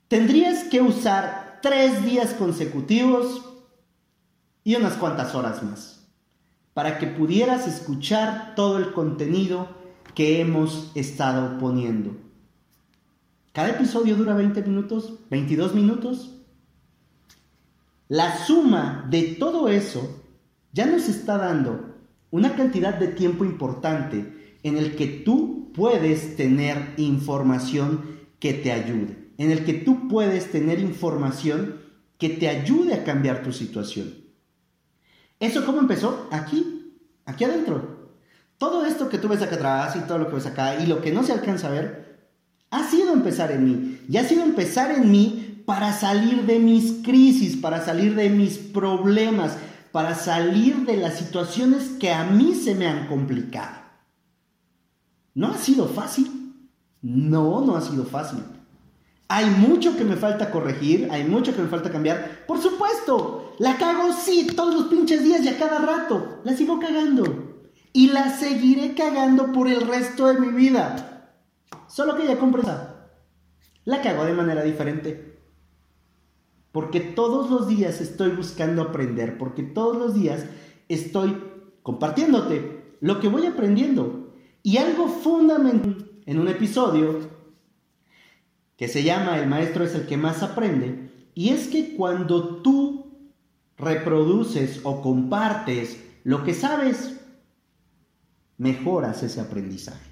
tendrías 0.08 0.66
que 0.66 0.82
usar 0.82 1.60
tres 1.64 2.06
días 2.06 2.36
consecutivos 2.36 3.44
y 4.64 4.76
unas 4.76 4.94
cuantas 4.94 5.34
horas 5.34 5.64
más 5.64 5.96
para 6.76 7.00
que 7.00 7.08
pudieras 7.08 7.68
escuchar 7.68 8.54
todo 8.54 8.78
el 8.78 8.92
contenido 8.92 9.70
que 10.14 10.42
hemos 10.42 10.92
estado 10.94 11.58
poniendo. 11.58 12.12
Cada 13.54 13.70
episodio 13.70 14.16
dura 14.16 14.34
20 14.34 14.62
minutos, 14.64 15.14
22 15.32 15.74
minutos. 15.74 16.32
La 18.10 18.46
suma 18.46 19.08
de 19.10 19.36
todo 19.40 19.70
eso 19.70 20.25
ya 20.76 20.86
nos 20.86 21.08
está 21.08 21.38
dando 21.38 21.96
una 22.32 22.58
cantidad 22.58 22.96
de 22.96 23.08
tiempo 23.08 23.46
importante 23.46 24.58
en 24.62 24.78
el 24.78 24.98
que 24.98 25.08
tú 25.08 25.72
puedes 25.74 26.36
tener 26.36 26.94
información 26.98 28.20
que 28.40 28.54
te 28.54 28.74
ayude, 28.74 29.30
en 29.38 29.52
el 29.52 29.64
que 29.64 29.74
tú 29.74 30.10
puedes 30.10 30.52
tener 30.52 30.80
información 30.80 31.80
que 32.18 32.28
te 32.28 32.50
ayude 32.50 32.94
a 32.94 33.06
cambiar 33.06 33.42
tu 33.42 33.54
situación. 33.54 34.16
¿Eso 35.40 35.66
cómo 35.66 35.80
empezó? 35.80 36.28
Aquí, 36.30 36.94
aquí 37.26 37.46
adentro. 37.46 38.12
Todo 38.58 38.86
esto 38.86 39.08
que 39.08 39.18
tú 39.18 39.30
ves 39.30 39.42
acá 39.42 39.56
atrás 39.56 39.96
y 39.96 40.00
todo 40.00 40.18
lo 40.18 40.28
que 40.28 40.36
ves 40.36 40.46
acá 40.46 40.78
y 40.84 40.88
lo 40.88 41.02
que 41.02 41.14
no 41.14 41.24
se 41.24 41.32
alcanza 41.32 41.68
a 41.68 41.72
ver, 41.72 42.20
ha 42.70 42.84
sido 42.90 43.14
empezar 43.14 43.50
en 43.52 43.64
mí. 43.64 44.02
Y 44.10 44.18
ha 44.18 44.26
sido 44.26 44.44
empezar 44.44 44.92
en 44.92 45.10
mí 45.10 45.64
para 45.66 45.94
salir 45.94 46.46
de 46.46 46.60
mis 46.60 47.02
crisis, 47.02 47.56
para 47.56 47.84
salir 47.84 48.14
de 48.16 48.30
mis 48.30 48.58
problemas, 48.58 49.58
para 49.96 50.14
salir 50.14 50.86
de 50.86 50.98
las 50.98 51.18
situaciones 51.18 51.92
que 52.02 52.12
a 52.12 52.26
mí 52.26 52.54
se 52.54 52.76
me 52.76 52.86
han 52.86 53.08
complicado. 53.08 53.78
¿No 55.34 55.48
ha 55.48 55.58
sido 55.58 55.88
fácil? 55.88 56.54
No, 57.02 57.62
no 57.62 57.78
ha 57.78 57.82
sido 57.82 58.04
fácil. 58.04 58.44
Hay 59.30 59.46
mucho 59.46 59.96
que 59.96 60.04
me 60.04 60.18
falta 60.18 60.52
corregir, 60.52 61.08
hay 61.12 61.24
mucho 61.24 61.56
que 61.56 61.62
me 61.62 61.70
falta 61.70 61.94
cambiar. 61.94 62.46
Por 62.46 62.62
supuesto, 62.62 63.56
la 63.58 63.78
cago 63.78 64.12
sí 64.12 64.48
todos 64.54 64.76
los 64.76 64.88
pinches 64.88 65.24
días 65.24 65.46
y 65.46 65.48
a 65.48 65.58
cada 65.58 65.80
rato. 65.80 66.42
La 66.44 66.58
sigo 66.58 66.78
cagando. 66.78 67.64
Y 67.94 68.10
la 68.10 68.38
seguiré 68.38 68.96
cagando 68.96 69.54
por 69.54 69.70
el 69.70 69.80
resto 69.88 70.28
de 70.28 70.42
mi 70.42 70.50
vida. 70.50 71.38
Solo 71.88 72.18
que 72.18 72.28
ya 72.28 72.38
compresa. 72.38 73.12
La 73.86 74.02
cago 74.02 74.26
de 74.26 74.34
manera 74.34 74.62
diferente. 74.62 75.35
Porque 76.76 77.00
todos 77.00 77.50
los 77.50 77.70
días 77.70 78.02
estoy 78.02 78.32
buscando 78.32 78.82
aprender. 78.82 79.38
Porque 79.38 79.64
todos 79.64 79.96
los 79.96 80.14
días 80.14 80.44
estoy 80.90 81.42
compartiéndote 81.84 82.98
lo 83.00 83.22
que 83.22 83.30
voy 83.30 83.46
aprendiendo. 83.46 84.34
Y 84.62 84.76
algo 84.76 85.08
fundamental 85.08 86.12
en 86.26 86.38
un 86.38 86.50
episodio 86.50 87.30
que 88.76 88.90
se 88.90 89.04
llama 89.04 89.40
El 89.40 89.48
maestro 89.48 89.86
es 89.86 89.96
el 89.96 90.06
que 90.06 90.18
más 90.18 90.44
aprende, 90.44 91.30
y 91.34 91.52
es 91.52 91.70
que 91.70 91.96
cuando 91.96 92.58
tú 92.58 93.30
reproduces 93.78 94.82
o 94.84 95.02
compartes 95.02 96.04
lo 96.26 96.44
que 96.44 96.54
sabes, 96.54 97.22
mejoras 98.58 99.24
ese 99.24 99.40
aprendizaje. 99.40 100.12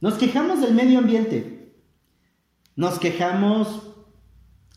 Nos 0.00 0.14
quejamos 0.14 0.60
del 0.60 0.74
medio 0.74 1.00
ambiente, 1.00 1.74
nos 2.76 3.00
quejamos 3.00 3.91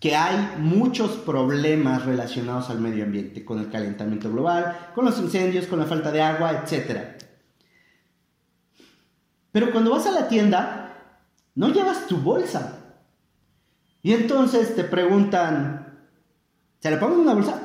que 0.05 0.15
hay 0.15 0.59
muchos 0.59 1.13
problemas 1.13 2.05
relacionados 2.05 2.69
al 2.69 2.79
medio 2.79 3.05
ambiente, 3.05 3.43
con 3.43 3.57
el 3.57 3.71
calentamiento 3.71 4.31
global, 4.31 4.91
con 4.93 5.03
los 5.03 5.17
incendios, 5.17 5.65
con 5.65 5.79
la 5.79 5.87
falta 5.87 6.11
de 6.11 6.21
agua, 6.21 6.61
etc. 6.63 6.99
Pero 9.51 9.71
cuando 9.71 9.89
vas 9.89 10.05
a 10.05 10.11
la 10.11 10.27
tienda, 10.27 10.95
no 11.55 11.69
llevas 11.69 12.05
tu 12.05 12.17
bolsa. 12.17 12.83
Y 14.03 14.13
entonces 14.13 14.75
te 14.75 14.83
preguntan, 14.83 15.97
¿se 16.79 16.91
le 16.91 16.97
pongo 16.97 17.19
una 17.19 17.33
bolsa? 17.33 17.59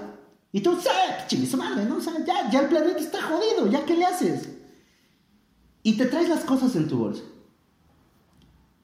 Y 0.50 0.62
tú, 0.62 0.80
sí, 1.28 1.47
su 1.47 1.59
madre, 1.59 1.85
¿no? 1.85 1.99
O 1.99 2.00
sea, 2.00 2.25
ya, 2.25 2.50
ya 2.50 2.61
el 2.61 2.68
planeta 2.68 3.00
está 3.00 3.20
jodido, 3.20 3.66
¿ya 3.66 3.85
qué 3.85 3.99
le 3.99 4.06
haces? 4.06 4.49
Y 5.82 5.99
te 5.99 6.06
traes 6.06 6.30
las 6.30 6.44
cosas 6.44 6.75
en 6.75 6.88
tu 6.88 6.97
bolsa. 6.97 7.23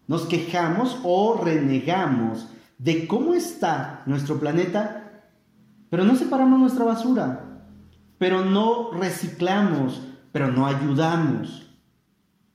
Nos 0.08 0.26
quejamos 0.26 0.98
o 1.04 1.40
renegamos 1.42 2.48
de 2.78 3.06
cómo 3.06 3.35
está 3.35 4.02
nuestro 4.06 4.38
planeta, 4.38 5.25
pero 5.90 6.04
no 6.04 6.16
separamos 6.16 6.59
nuestra 6.59 6.85
basura, 6.85 7.62
pero 8.18 8.45
no 8.45 8.92
reciclamos, 8.92 10.02
pero 10.33 10.49
no 10.49 10.66
ayudamos. 10.66 11.66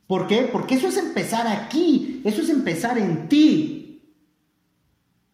¿Por 0.07 0.27
qué? 0.27 0.49
Porque 0.51 0.75
eso 0.75 0.87
es 0.87 0.97
empezar 0.97 1.47
aquí, 1.47 2.21
eso 2.25 2.41
es 2.41 2.49
empezar 2.49 2.97
en 2.97 3.29
ti. 3.29 4.03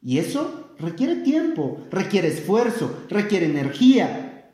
Y 0.01 0.19
eso 0.19 0.75
requiere 0.79 1.15
tiempo, 1.17 1.81
requiere 1.89 2.27
esfuerzo, 2.27 3.03
requiere 3.09 3.47
energía. 3.47 4.51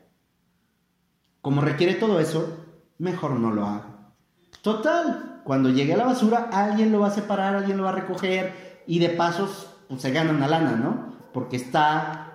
Como 1.42 1.62
requiere 1.62 1.96
todo 1.96 2.20
eso, 2.20 2.66
mejor 2.98 3.32
no 3.32 3.52
lo 3.52 3.66
haga. 3.66 4.14
Total, 4.62 5.42
cuando 5.44 5.70
llegue 5.70 5.94
a 5.94 5.98
la 5.98 6.06
basura, 6.06 6.50
alguien 6.52 6.92
lo 6.92 7.02
va 7.02 7.08
a 7.08 7.12
separar, 7.12 7.56
alguien 7.56 7.78
lo 7.78 7.84
va 7.84 7.90
a 7.90 7.96
recoger 7.96 8.82
y 8.88 9.00
de 9.00 9.10
pasos 9.10 9.73
pues, 9.94 10.02
se 10.02 10.12
gana 10.12 10.32
una 10.32 10.48
lana, 10.48 10.72
¿no? 10.72 11.14
Porque 11.34 11.56
está 11.56 12.34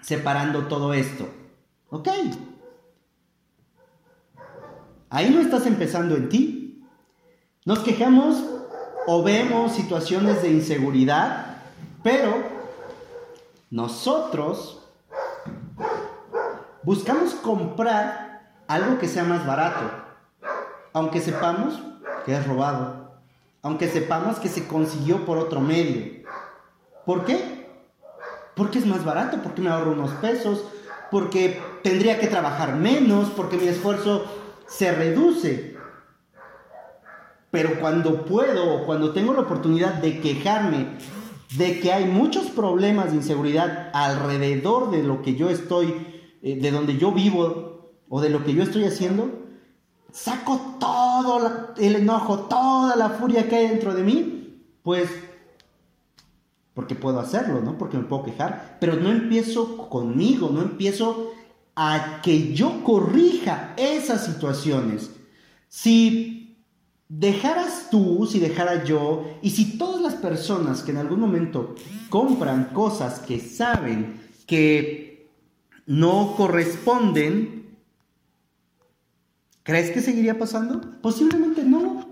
separando 0.00 0.66
todo 0.68 0.94
esto. 0.94 1.28
¿Ok? 1.90 2.08
Ahí 5.10 5.30
no 5.30 5.40
estás 5.40 5.66
empezando 5.66 6.16
en 6.16 6.28
ti, 6.28 6.84
nos 7.64 7.78
quejamos 7.80 8.44
o 9.06 9.22
vemos 9.22 9.72
situaciones 9.72 10.42
de 10.42 10.50
inseguridad, 10.50 11.56
pero 12.02 12.42
nosotros 13.70 14.86
buscamos 16.82 17.34
comprar 17.34 18.52
algo 18.66 18.98
que 18.98 19.08
sea 19.08 19.24
más 19.24 19.46
barato, 19.46 19.90
aunque 20.92 21.20
sepamos 21.20 21.80
que 22.26 22.36
es 22.36 22.46
robado, 22.46 23.12
aunque 23.62 23.88
sepamos 23.88 24.38
que 24.38 24.48
se 24.48 24.66
consiguió 24.66 25.24
por 25.24 25.38
otro 25.38 25.60
medio. 25.60 26.17
¿Por 27.08 27.24
qué? 27.24 27.64
Porque 28.54 28.78
es 28.78 28.84
más 28.84 29.02
barato, 29.02 29.38
porque 29.42 29.62
me 29.62 29.70
ahorro 29.70 29.92
unos 29.92 30.10
pesos, 30.16 30.62
porque 31.10 31.58
tendría 31.82 32.20
que 32.20 32.26
trabajar 32.26 32.76
menos, 32.76 33.30
porque 33.30 33.56
mi 33.56 33.66
esfuerzo 33.66 34.26
se 34.66 34.92
reduce. 34.92 35.74
Pero 37.50 37.80
cuando 37.80 38.26
puedo 38.26 38.84
cuando 38.84 39.14
tengo 39.14 39.32
la 39.32 39.40
oportunidad 39.40 39.94
de 39.94 40.20
quejarme 40.20 40.98
de 41.56 41.80
que 41.80 41.94
hay 41.94 42.04
muchos 42.04 42.50
problemas 42.50 43.12
de 43.12 43.16
inseguridad 43.16 43.88
alrededor 43.94 44.90
de 44.90 45.02
lo 45.02 45.22
que 45.22 45.34
yo 45.34 45.48
estoy, 45.48 45.94
eh, 46.42 46.58
de 46.60 46.70
donde 46.70 46.98
yo 46.98 47.12
vivo 47.12 47.90
o 48.10 48.20
de 48.20 48.28
lo 48.28 48.44
que 48.44 48.52
yo 48.52 48.62
estoy 48.62 48.84
haciendo, 48.84 49.30
saco 50.12 50.76
todo 50.78 51.72
el 51.78 51.96
enojo, 51.96 52.40
toda 52.40 52.96
la 52.96 53.08
furia 53.08 53.48
que 53.48 53.56
hay 53.56 53.68
dentro 53.68 53.94
de 53.94 54.02
mí, 54.02 54.62
pues 54.82 55.08
porque 56.78 56.94
puedo 56.94 57.18
hacerlo, 57.18 57.60
¿no? 57.60 57.76
Porque 57.76 57.96
me 57.96 58.04
puedo 58.04 58.22
quejar, 58.22 58.76
pero 58.78 58.94
no 58.94 59.10
empiezo 59.10 59.88
conmigo, 59.88 60.48
no 60.48 60.62
empiezo 60.62 61.32
a 61.74 62.20
que 62.22 62.54
yo 62.54 62.84
corrija 62.84 63.74
esas 63.76 64.24
situaciones. 64.24 65.10
Si 65.66 66.56
dejaras 67.08 67.88
tú, 67.90 68.28
si 68.30 68.38
dejara 68.38 68.84
yo, 68.84 69.24
y 69.42 69.50
si 69.50 69.76
todas 69.76 70.00
las 70.00 70.14
personas 70.14 70.84
que 70.84 70.92
en 70.92 70.98
algún 70.98 71.18
momento 71.18 71.74
compran 72.10 72.66
cosas 72.66 73.18
que 73.18 73.40
saben 73.40 74.20
que 74.46 75.32
no 75.84 76.34
corresponden, 76.36 77.76
¿crees 79.64 79.90
que 79.90 80.00
seguiría 80.00 80.38
pasando? 80.38 80.80
Posiblemente 81.02 81.64
no. 81.64 82.06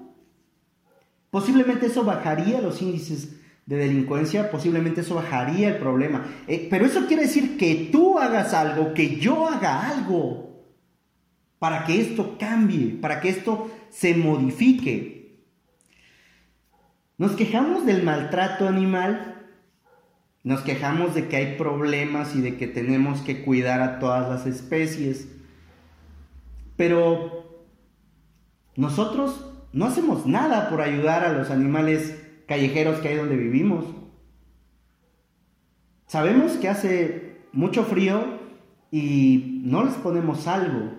Posiblemente 1.31 1.87
eso 1.87 2.03
bajaría 2.03 2.61
los 2.61 2.83
índices 2.83 3.29
de 3.67 3.77
delincuencia, 3.77 4.51
posiblemente 4.51 5.01
eso 5.01 5.17
bajaría 5.17 5.69
el 5.69 5.79
problema. 5.79 6.25
Eh, 6.47 6.69
pero 6.71 6.87
eso 6.87 7.07
quiere 7.07 7.25
decir 7.25 7.59
que 7.59 7.89
tú 7.91 8.19
hagas 8.19 8.55
algo, 8.55 8.95
que 8.95 9.17
yo 9.17 9.49
haga 9.49 9.89
algo, 9.89 10.65
para 11.59 11.85
que 11.85 12.01
esto 12.01 12.37
cambie, 12.39 12.97
para 13.01 13.21
que 13.21 13.29
esto 13.29 13.71
se 13.91 14.15
modifique. 14.15 15.41
Nos 17.19 17.33
quejamos 17.33 17.85
del 17.87 18.05
maltrato 18.05 18.69
animal, 18.69 19.49
nos 20.45 20.61
quejamos 20.61 21.15
de 21.15 21.27
que 21.27 21.37
hay 21.37 21.57
problemas 21.57 22.37
y 22.37 22.41
de 22.41 22.57
que 22.57 22.69
tenemos 22.69 23.21
que 23.23 23.43
cuidar 23.43 23.81
a 23.81 23.99
todas 23.99 24.29
las 24.29 24.47
especies, 24.47 25.27
pero 26.77 27.65
nosotros 28.77 29.51
no 29.73 29.87
hacemos 29.87 30.25
nada 30.27 30.69
por 30.71 30.83
ayudar 30.83 31.25
a 31.25 31.33
los 31.33 31.51
animales 31.51 32.26
callejeros 32.47 33.01
que 33.01 33.09
hay 33.09 33.17
donde 33.17 33.37
vivimos. 33.37 33.85
Sabemos 36.07 36.53
que 36.53 36.69
hace 36.69 37.41
mucho 37.53 37.85
frío 37.85 38.39
y 38.91 39.61
no 39.65 39.85
les 39.85 39.95
ponemos 39.95 40.47
algo. 40.47 40.93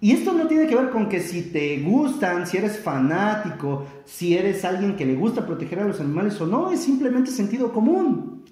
Y 0.00 0.10
esto 0.10 0.32
no 0.32 0.48
tiene 0.48 0.66
que 0.66 0.74
ver 0.74 0.90
con 0.90 1.08
que 1.08 1.20
si 1.20 1.42
te 1.42 1.78
gustan, 1.80 2.48
si 2.48 2.56
eres 2.56 2.80
fanático, 2.80 3.86
si 4.04 4.36
eres 4.36 4.64
alguien 4.64 4.96
que 4.96 5.06
le 5.06 5.14
gusta 5.14 5.46
proteger 5.46 5.78
a 5.78 5.84
los 5.84 6.00
animales 6.00 6.40
o 6.40 6.46
no, 6.46 6.72
es 6.72 6.80
simplemente 6.80 7.30
sentido 7.30 7.72
común. 7.72 8.44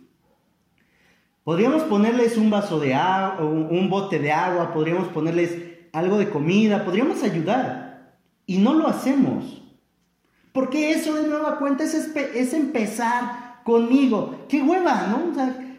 Podríamos 1.42 1.82
ponerles 1.82 2.36
un 2.36 2.50
vaso 2.50 2.78
de 2.78 2.94
agua, 2.94 3.44
un 3.44 3.90
bote 3.90 4.20
de 4.20 4.30
agua, 4.30 4.72
podríamos 4.72 5.08
ponerles 5.08 5.56
algo 5.92 6.18
de 6.18 6.30
comida, 6.30 6.84
podríamos 6.84 7.24
ayudar. 7.24 8.14
Y 8.46 8.58
no 8.58 8.74
lo 8.74 8.86
hacemos. 8.86 9.59
Porque 10.52 10.92
eso 10.92 11.14
de 11.14 11.28
nueva 11.28 11.58
cuenta 11.58 11.84
es, 11.84 11.94
es 11.94 12.54
empezar 12.54 13.62
conmigo. 13.64 14.44
Qué 14.48 14.62
hueva, 14.62 15.06
¿no? 15.06 15.32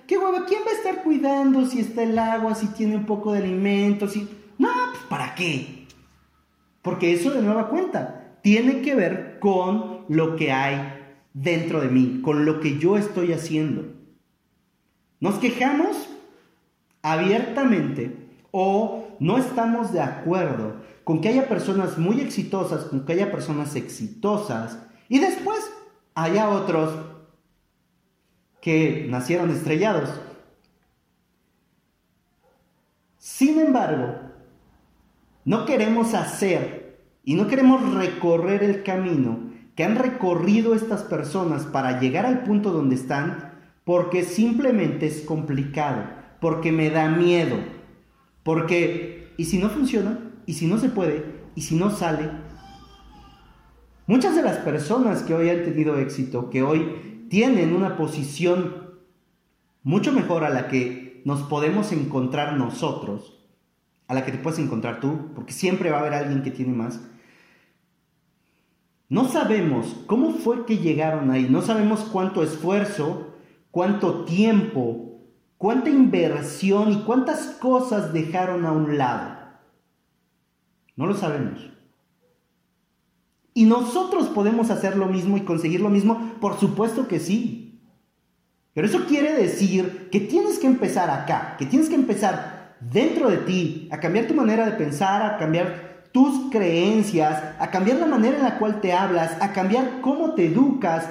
Qué 0.08 0.18
hueva. 0.18 0.46
¿Quién 0.46 0.62
va 0.66 0.72
a 0.72 0.75
estar 0.75 1.04
cuidando 1.04 1.66
si 1.66 1.82
está 1.82 2.04
el 2.04 2.18
agua, 2.18 2.56
si 2.56 2.68
tiene 2.68 2.96
un 2.96 3.06
poco 3.06 3.34
de 3.34 3.40
alimento? 3.40 4.08
Si... 4.08 4.28
No, 4.58 4.70
pues 4.92 5.04
¿para 5.10 5.36
qué? 5.36 5.88
Porque 6.82 7.13
eso 7.13 7.32
de 7.32 7.42
nueva 7.42 7.68
cuenta 7.68 8.38
tiene 8.42 8.82
que 8.82 8.96
ver 8.96 9.40
con 9.40 10.06
lo 10.08 10.36
que 10.36 10.51
hay 10.51 11.01
dentro 11.34 11.82
de 11.82 11.90
mí, 11.90 12.22
con 12.24 12.46
lo 12.46 12.60
que 12.60 12.78
yo 12.78 12.98
estoy 12.98 13.34
haciendo. 13.34 13.86
Nos 15.20 15.36
quejamos 15.36 16.10
abiertamente 17.01 18.16
o 18.51 19.07
no 19.20 19.38
estamos 19.38 19.94
de 19.94 20.01
acuerdo 20.01 20.75
con 21.03 21.22
que 21.22 21.29
haya 21.29 21.48
personas 21.48 21.98
muy 21.98 22.22
exitosas, 22.22 22.85
con 22.85 23.05
que 23.05 23.14
haya 23.14 23.31
personas 23.31 23.75
exitosas, 23.75 24.77
y 25.09 25.20
después 25.20 25.59
haya 26.16 26.50
otros 26.50 26.94
que 28.61 29.07
nacieron 29.09 29.50
estrellados. 29.50 30.09
Sin 33.18 33.59
embargo, 33.59 34.20
no 35.46 35.66
queremos 35.66 36.14
hacer 36.14 37.00
y 37.24 37.35
no 37.35 37.48
queremos 37.48 37.94
recorrer 37.94 38.64
el 38.64 38.83
camino 38.83 39.51
que 39.75 39.83
han 39.83 39.96
recorrido 39.96 40.75
estas 40.75 41.03
personas 41.03 41.64
para 41.66 42.00
llegar 42.00 42.25
al 42.25 42.44
punto 42.44 42.72
donde 42.72 42.96
están 42.96 43.51
porque 43.83 44.24
simplemente 44.24 45.07
es 45.07 45.22
complicado, 45.22 46.03
porque 46.40 46.72
me 46.72 46.90
da 46.90 47.09
miedo, 47.09 47.57
porque, 48.44 49.33
¿y 49.37 49.46
si 49.46 49.57
no 49.57 49.70
funciona? 49.70 50.30
Y 50.46 50.54
si 50.54 50.68
no 50.68 50.77
se 50.77 50.90
puede, 50.90 51.42
y 51.56 51.62
si 51.62 51.75
no 51.75 51.90
sale. 51.90 52.30
Muchas 54.08 54.36
de 54.36 54.42
las 54.42 54.58
personas 54.58 55.24
que 55.24 55.34
hoy 55.34 55.50
han 55.50 55.64
tenido 55.64 55.98
éxito, 55.98 56.50
que 56.50 56.64
hoy 56.64 57.25
tienen 57.30 57.74
una 57.74 57.96
posición 57.96 58.92
mucho 59.84 60.12
mejor 60.12 60.44
a 60.44 60.50
la 60.50 60.68
que 60.68 61.22
nos 61.25 61.44
podemos 61.44 61.92
encontrar 61.92 62.58
nosotros, 62.58 63.40
a 64.08 64.14
la 64.14 64.25
que 64.25 64.32
te 64.32 64.38
puedes 64.38 64.60
encontrar 64.60 65.00
tú, 65.00 65.30
porque 65.34 65.54
siempre 65.54 65.92
va 65.92 65.98
a 65.98 66.00
haber 66.01 66.14
alguien 66.14 66.44
que 66.44 66.51
tiene 66.51 66.74
más. 66.74 67.00
No 69.08 69.27
sabemos 69.27 70.04
cómo 70.08 70.32
fue 70.32 70.66
que 70.66 70.77
llegaron 70.77 71.32
ahí, 71.32 71.48
no 71.50 71.62
sabemos 71.62 72.01
cuánto 72.01 72.44
esfuerzo, 72.44 73.36
cuánto 73.70 74.25
tiempo, 74.25 75.20
cuánta 75.58 75.90
inversión 75.90 76.92
y 76.92 76.96
cuántas 77.04 77.48
cosas 77.60 78.14
dejaron 78.14 78.66
a 78.66 78.72
un 78.72 78.98
lado. 78.98 79.41
No 80.96 81.06
lo 81.06 81.16
sabemos. 81.16 81.70
¿Y 83.54 83.66
nosotros 83.66 84.27
podemos 84.30 84.70
hacer 84.70 84.96
lo 84.96 85.08
mismo 85.08 85.38
y 85.38 85.42
conseguir 85.42 85.82
lo 85.82 85.90
mismo? 85.90 86.34
Por 86.40 86.60
supuesto 86.60 87.08
que 87.08 87.20
sí. 87.20 87.82
Pero 88.74 88.88
eso 88.88 89.06
quiere 89.06 89.34
decir 89.34 90.10
que 90.12 90.22
tienes 90.22 90.58
que 90.58 90.68
empezar 90.68 91.10
acá, 91.10 91.56
que 91.58 91.66
tienes 91.66 91.90
que 91.90 91.96
empezar 91.96 92.75
dentro 92.80 93.30
de 93.30 93.38
ti, 93.38 93.90
a 93.92 94.00
cambiar 94.00 94.27
tu 94.27 94.34
manera 94.34 94.66
de 94.66 94.72
pensar, 94.72 95.22
a 95.22 95.38
cambiar 95.38 96.06
tus 96.14 96.50
creencias, 96.50 97.44
a 97.60 97.70
cambiar 97.70 97.98
la 97.98 98.06
manera 98.06 98.38
en 98.38 98.44
la 98.44 98.58
cual 98.58 98.80
te 98.80 98.94
hablas, 98.94 99.42
a 99.42 99.51
cambiar 99.51 100.00
cómo 100.01 100.34
te 100.34 100.46
educas, 100.46 101.08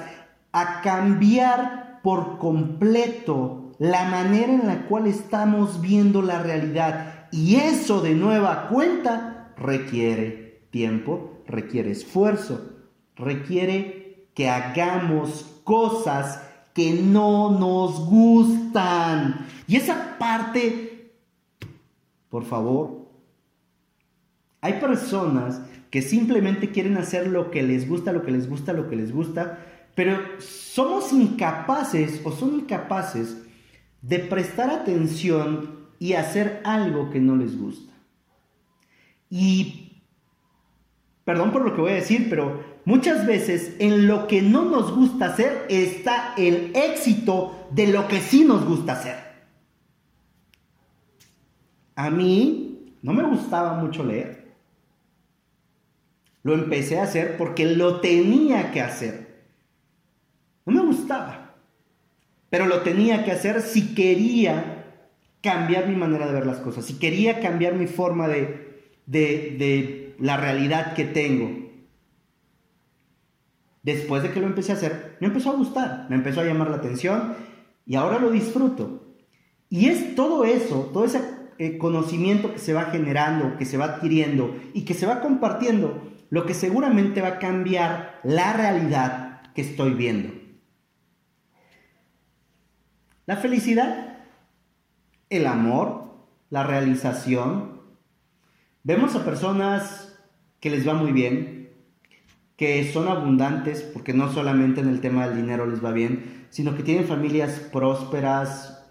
a 0.51 0.81
cambiar 0.81 1.99
por 2.01 2.39
completo 2.39 3.73
la 3.77 4.05
manera 4.05 4.53
en 4.53 4.67
la 4.67 4.87
cual 4.87 5.07
estamos 5.07 5.81
viendo 5.81 6.21
la 6.21 6.41
realidad. 6.41 7.27
Y 7.31 7.55
eso 7.55 8.01
de 8.01 8.13
nueva 8.15 8.67
cuenta 8.67 9.30
requiere 9.61 10.65
tiempo, 10.71 11.43
requiere 11.47 11.91
esfuerzo, 11.91 12.73
requiere 13.15 14.27
que 14.33 14.49
hagamos 14.49 15.61
cosas 15.63 16.41
que 16.73 16.93
no 16.93 17.51
nos 17.51 18.09
gustan. 18.09 19.47
Y 19.67 19.75
esa 19.75 20.17
parte, 20.17 21.11
por 22.29 22.45
favor, 22.45 23.09
hay 24.61 24.73
personas 24.73 25.61
que 25.89 26.01
simplemente 26.01 26.71
quieren 26.71 26.97
hacer 26.97 27.27
lo 27.27 27.51
que 27.51 27.63
les 27.63 27.87
gusta, 27.87 28.13
lo 28.13 28.23
que 28.23 28.31
les 28.31 28.49
gusta, 28.49 28.73
lo 28.73 28.89
que 28.89 28.95
les 28.95 29.11
gusta, 29.11 29.59
pero 29.93 30.17
somos 30.39 31.11
incapaces 31.11 32.21
o 32.23 32.31
son 32.31 32.55
incapaces 32.55 33.37
de 34.01 34.19
prestar 34.19 34.69
atención 34.69 35.81
y 35.99 36.13
hacer 36.13 36.61
algo 36.63 37.09
que 37.09 37.19
no 37.19 37.35
les 37.35 37.59
gusta. 37.59 37.90
Y, 39.31 40.03
perdón 41.23 41.51
por 41.51 41.63
lo 41.63 41.73
que 41.73 41.81
voy 41.81 41.91
a 41.93 41.95
decir, 41.95 42.27
pero 42.29 42.63
muchas 42.83 43.25
veces 43.25 43.77
en 43.79 44.07
lo 44.07 44.27
que 44.27 44.41
no 44.41 44.65
nos 44.65 44.93
gusta 44.93 45.27
hacer 45.27 45.65
está 45.69 46.33
el 46.37 46.75
éxito 46.75 47.67
de 47.71 47.87
lo 47.87 48.09
que 48.09 48.19
sí 48.19 48.43
nos 48.43 48.65
gusta 48.65 48.93
hacer. 48.93 49.15
A 51.95 52.09
mí 52.09 52.97
no 53.01 53.13
me 53.13 53.23
gustaba 53.23 53.73
mucho 53.75 54.03
leer. 54.03 54.51
Lo 56.43 56.53
empecé 56.53 56.99
a 56.99 57.03
hacer 57.03 57.37
porque 57.37 57.65
lo 57.65 58.01
tenía 58.01 58.71
que 58.71 58.81
hacer. 58.81 59.45
No 60.65 60.73
me 60.73 60.87
gustaba, 60.87 61.55
pero 62.49 62.65
lo 62.65 62.81
tenía 62.81 63.23
que 63.23 63.31
hacer 63.31 63.61
si 63.61 63.95
quería 63.95 64.81
cambiar 65.41 65.87
mi 65.87 65.95
manera 65.95 66.27
de 66.27 66.33
ver 66.33 66.45
las 66.45 66.57
cosas, 66.57 66.85
si 66.85 66.99
quería 66.99 67.39
cambiar 67.39 67.75
mi 67.75 67.87
forma 67.87 68.27
de, 69.11 69.55
de, 69.57 70.15
la 70.19 70.37
realidad 70.37 70.93
que 70.93 71.05
tengo. 71.05 71.49
Después 73.83 74.23
de 74.23 74.31
que 74.31 74.39
lo 74.39 74.47
empecé 74.47 74.71
a 74.71 74.75
hacer, 74.75 75.17
me 75.19 75.27
empezó 75.27 75.49
a 75.49 75.55
gustar, 75.55 76.05
me 76.09 76.15
empezó 76.15 76.41
a 76.41 76.45
llamar 76.45 76.69
la 76.69 76.77
atención 76.77 77.35
y 77.85 77.95
ahora 77.95 78.19
lo 78.19 78.31
disfruto. 78.31 79.15
Y 79.69 79.87
es 79.87 80.15
todo 80.15 80.45
eso, 80.45 80.91
todo 80.93 81.05
ese 81.05 81.21
eh, 81.57 81.77
conocimiento 81.77 82.53
que 82.53 82.59
se 82.59 82.73
va 82.73 82.85
generando, 82.85 83.57
que 83.57 83.65
se 83.65 83.77
va 83.77 83.85
adquiriendo 83.85 84.55
y 84.73 84.85
que 84.85 84.93
se 84.93 85.05
va 85.05 85.21
compartiendo, 85.21 86.01
lo 86.29 86.45
que 86.45 86.53
seguramente 86.53 87.21
va 87.21 87.29
a 87.29 87.39
cambiar 87.39 88.19
la 88.23 88.53
realidad 88.53 89.41
que 89.53 89.61
estoy 89.61 89.93
viendo. 89.93 90.33
La 93.25 93.37
felicidad, 93.37 94.19
el 95.29 95.47
amor, 95.47 96.11
la 96.49 96.63
realización. 96.63 97.70
Vemos 98.83 99.15
a 99.15 99.23
personas 99.23 100.17
que 100.59 100.71
les 100.71 100.87
va 100.87 100.95
muy 100.95 101.11
bien, 101.11 101.69
que 102.57 102.91
son 102.91 103.07
abundantes, 103.07 103.81
porque 103.81 104.13
no 104.13 104.31
solamente 104.33 104.81
en 104.81 104.87
el 104.87 105.01
tema 105.01 105.27
del 105.27 105.37
dinero 105.37 105.67
les 105.67 105.83
va 105.83 105.91
bien, 105.91 106.47
sino 106.49 106.75
que 106.75 106.81
tienen 106.81 107.05
familias 107.05 107.59
prósperas, 107.71 108.83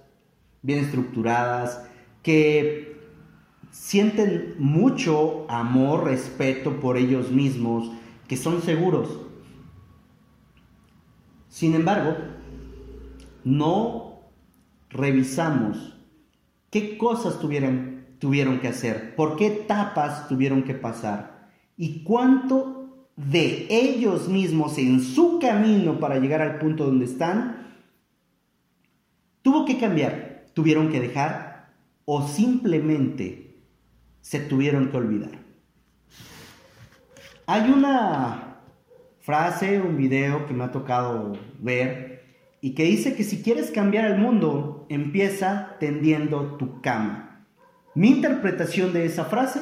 bien 0.63 0.79
estructuradas, 0.79 1.89
que 2.23 3.01
sienten 3.73 4.55
mucho 4.59 5.45
amor, 5.49 6.05
respeto 6.05 6.79
por 6.79 6.97
ellos 6.97 7.33
mismos, 7.33 7.91
que 8.29 8.37
son 8.37 8.63
seguros. 8.63 9.21
Sin 11.49 11.75
embargo, 11.75 12.17
no 13.43 14.21
revisamos 14.89 15.97
qué 16.71 16.97
cosas 16.97 17.41
tuvieron, 17.41 17.90
tuvieron 18.21 18.61
que 18.61 18.69
hacer, 18.69 19.17
por 19.17 19.37
qué 19.37 19.47
etapas 19.49 20.29
tuvieron 20.29 20.63
que 20.63 20.75
pasar 20.75 21.49
y 21.77 22.05
cuánto 22.05 23.09
de 23.17 23.67
ellos 23.69 24.29
mismos 24.29 24.79
en 24.79 25.01
su 25.01 25.39
camino 25.41 25.99
para 25.99 26.19
llegar 26.19 26.43
al 26.43 26.59
punto 26.59 26.87
donde 26.87 27.07
están, 27.07 27.67
tuvo 29.43 29.65
que 29.65 29.79
cambiar, 29.79 30.47
tuvieron 30.55 30.91
que 30.91 31.01
dejar 31.01 31.73
o 32.05 32.29
simplemente 32.29 33.57
se 34.21 34.41
tuvieron 34.41 34.91
que 34.91 34.97
olvidar. 34.97 35.31
Hay 37.47 37.71
una 37.71 38.59
frase, 39.21 39.81
un 39.81 39.97
video 39.97 40.47
que 40.47 40.55
me 40.55 40.65
ha 40.65 40.71
tocado 40.71 41.33
ver 41.59 42.11
y 42.61 42.75
que 42.75 42.85
dice 42.85 43.17
que 43.17 43.25
si 43.25 43.43
quieres 43.43 43.71
cambiar 43.71 44.05
el 44.05 44.19
mundo, 44.19 44.87
empieza 44.91 45.77
tendiendo 45.81 46.57
tu 46.57 46.81
cama. 46.83 47.30
Mi 47.95 48.11
interpretación 48.11 48.93
de 48.93 49.07
esa 49.07 49.25
frase 49.25 49.61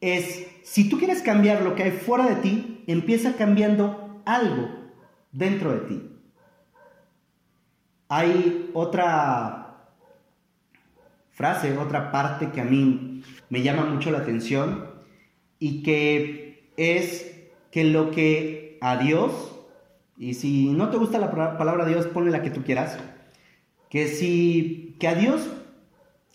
es, 0.00 0.46
si 0.62 0.88
tú 0.88 0.98
quieres 0.98 1.22
cambiar 1.22 1.62
lo 1.62 1.74
que 1.74 1.84
hay 1.84 1.90
fuera 1.92 2.26
de 2.26 2.36
ti, 2.36 2.84
empieza 2.86 3.34
cambiando 3.34 4.22
algo 4.24 4.68
dentro 5.32 5.72
de 5.72 5.80
ti. 5.80 6.10
Hay 8.08 8.70
otra 8.72 9.66
frase, 11.32 11.76
otra 11.76 12.10
parte 12.10 12.50
que 12.50 12.60
a 12.60 12.64
mí 12.64 13.22
me 13.50 13.62
llama 13.62 13.84
mucho 13.84 14.10
la 14.10 14.18
atención 14.18 14.90
y 15.58 15.82
que 15.82 16.70
es 16.76 17.32
que 17.70 17.84
lo 17.84 18.10
que 18.10 18.78
a 18.80 18.96
Dios, 18.96 19.60
y 20.16 20.34
si 20.34 20.70
no 20.70 20.88
te 20.88 20.96
gusta 20.96 21.18
la 21.18 21.30
palabra 21.58 21.84
Dios, 21.84 22.06
ponle 22.06 22.30
la 22.30 22.42
que 22.42 22.50
tú 22.50 22.62
quieras, 22.62 22.98
que 23.90 24.08
si 24.08 24.96
que 24.98 25.08
a 25.08 25.14
Dios 25.14 25.46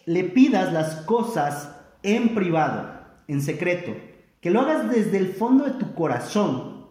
le 0.05 0.23
pidas 0.23 0.73
las 0.73 0.95
cosas 1.05 1.75
en 2.03 2.33
privado, 2.33 3.01
en 3.27 3.41
secreto, 3.41 3.95
que 4.39 4.49
lo 4.49 4.61
hagas 4.61 4.89
desde 4.89 5.17
el 5.17 5.27
fondo 5.33 5.65
de 5.65 5.71
tu 5.71 5.93
corazón 5.93 6.87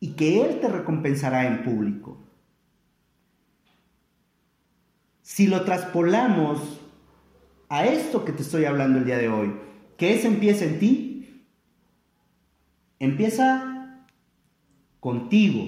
y 0.00 0.12
que 0.12 0.42
Él 0.42 0.60
te 0.60 0.68
recompensará 0.68 1.46
en 1.46 1.62
público. 1.62 2.18
Si 5.22 5.46
lo 5.46 5.64
traspolamos 5.64 6.80
a 7.68 7.86
esto 7.86 8.24
que 8.24 8.32
te 8.32 8.42
estoy 8.42 8.66
hablando 8.66 8.98
el 8.98 9.04
día 9.04 9.18
de 9.18 9.28
hoy, 9.28 9.54
que 9.96 10.14
es 10.14 10.24
empieza 10.24 10.64
en 10.64 10.78
ti, 10.78 11.46
empieza 12.98 14.06
contigo, 15.00 15.64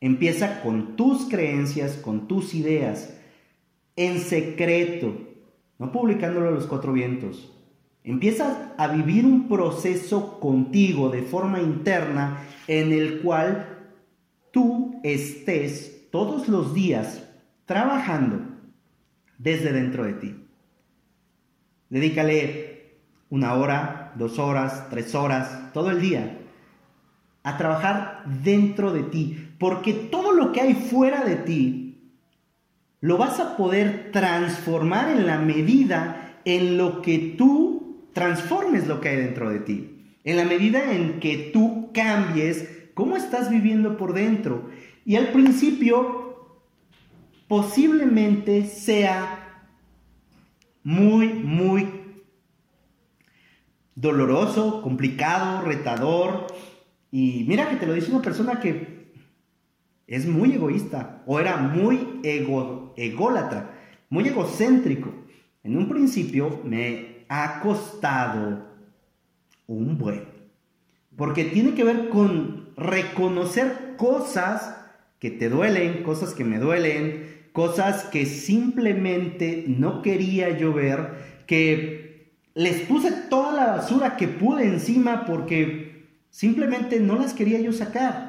empieza 0.00 0.62
con 0.62 0.96
tus 0.96 1.28
creencias, 1.28 1.96
con 1.96 2.28
tus 2.28 2.54
ideas, 2.54 3.16
en 3.96 4.20
secreto, 4.20 5.16
no 5.78 5.92
publicándolo 5.92 6.48
a 6.48 6.52
los 6.52 6.66
cuatro 6.66 6.92
vientos, 6.92 7.52
Empiezas 8.06 8.56
a 8.78 8.86
vivir 8.86 9.26
un 9.26 9.48
proceso 9.48 10.38
contigo 10.38 11.10
de 11.10 11.22
forma 11.22 11.60
interna 11.60 12.38
en 12.68 12.92
el 12.92 13.20
cual 13.20 13.66
tú 14.52 15.00
estés 15.02 16.08
todos 16.12 16.46
los 16.46 16.72
días 16.72 17.28
trabajando 17.64 18.42
desde 19.38 19.72
dentro 19.72 20.04
de 20.04 20.12
ti. 20.12 20.36
Dedícale 21.90 22.94
una 23.28 23.54
hora, 23.54 24.12
dos 24.14 24.38
horas, 24.38 24.88
tres 24.88 25.12
horas, 25.16 25.72
todo 25.72 25.90
el 25.90 26.00
día 26.00 26.38
a 27.42 27.56
trabajar 27.58 28.22
dentro 28.44 28.92
de 28.92 29.02
ti, 29.02 29.48
porque 29.58 29.92
todo 29.92 30.30
lo 30.30 30.52
que 30.52 30.60
hay 30.60 30.74
fuera 30.74 31.24
de 31.24 31.34
ti 31.34 31.85
lo 33.00 33.18
vas 33.18 33.40
a 33.40 33.56
poder 33.56 34.10
transformar 34.12 35.10
en 35.10 35.26
la 35.26 35.38
medida 35.38 36.40
en 36.44 36.78
lo 36.78 37.02
que 37.02 37.34
tú 37.36 38.08
transformes 38.12 38.86
lo 38.86 39.00
que 39.00 39.10
hay 39.10 39.16
dentro 39.16 39.50
de 39.50 39.60
ti. 39.60 39.92
En 40.24 40.36
la 40.36 40.44
medida 40.44 40.92
en 40.92 41.20
que 41.20 41.50
tú 41.52 41.90
cambies 41.92 42.68
cómo 42.94 43.16
estás 43.16 43.50
viviendo 43.50 43.96
por 43.96 44.14
dentro. 44.14 44.70
Y 45.04 45.16
al 45.16 45.28
principio 45.28 46.60
posiblemente 47.46 48.64
sea 48.64 49.64
muy, 50.82 51.28
muy 51.28 51.88
doloroso, 53.94 54.82
complicado, 54.82 55.62
retador. 55.62 56.46
Y 57.10 57.44
mira 57.46 57.68
que 57.68 57.76
te 57.76 57.86
lo 57.86 57.92
dice 57.92 58.10
una 58.10 58.22
persona 58.22 58.60
que 58.60 58.95
es 60.06 60.26
muy 60.26 60.52
egoísta 60.52 61.22
o 61.26 61.40
era 61.40 61.56
muy 61.56 62.20
ego, 62.22 62.94
ególatra, 62.96 63.72
muy 64.08 64.28
egocéntrico. 64.28 65.12
En 65.64 65.76
un 65.76 65.88
principio 65.88 66.60
me 66.64 67.24
ha 67.28 67.60
costado 67.60 68.66
un 69.66 69.98
buen. 69.98 70.24
Porque 71.16 71.44
tiene 71.44 71.74
que 71.74 71.84
ver 71.84 72.08
con 72.08 72.70
reconocer 72.76 73.94
cosas 73.96 74.76
que 75.18 75.30
te 75.30 75.48
duelen, 75.48 76.02
cosas 76.02 76.34
que 76.34 76.44
me 76.44 76.58
duelen, 76.58 77.48
cosas 77.52 78.04
que 78.04 78.26
simplemente 78.26 79.64
no 79.66 80.02
quería 80.02 80.56
yo 80.58 80.72
ver, 80.72 81.42
que 81.46 82.34
les 82.54 82.82
puse 82.82 83.12
toda 83.30 83.52
la 83.54 83.66
basura 83.76 84.16
que 84.16 84.28
pude 84.28 84.64
encima 84.64 85.24
porque 85.24 86.06
simplemente 86.30 87.00
no 87.00 87.16
las 87.16 87.32
quería 87.34 87.60
yo 87.60 87.72
sacar. 87.72 88.25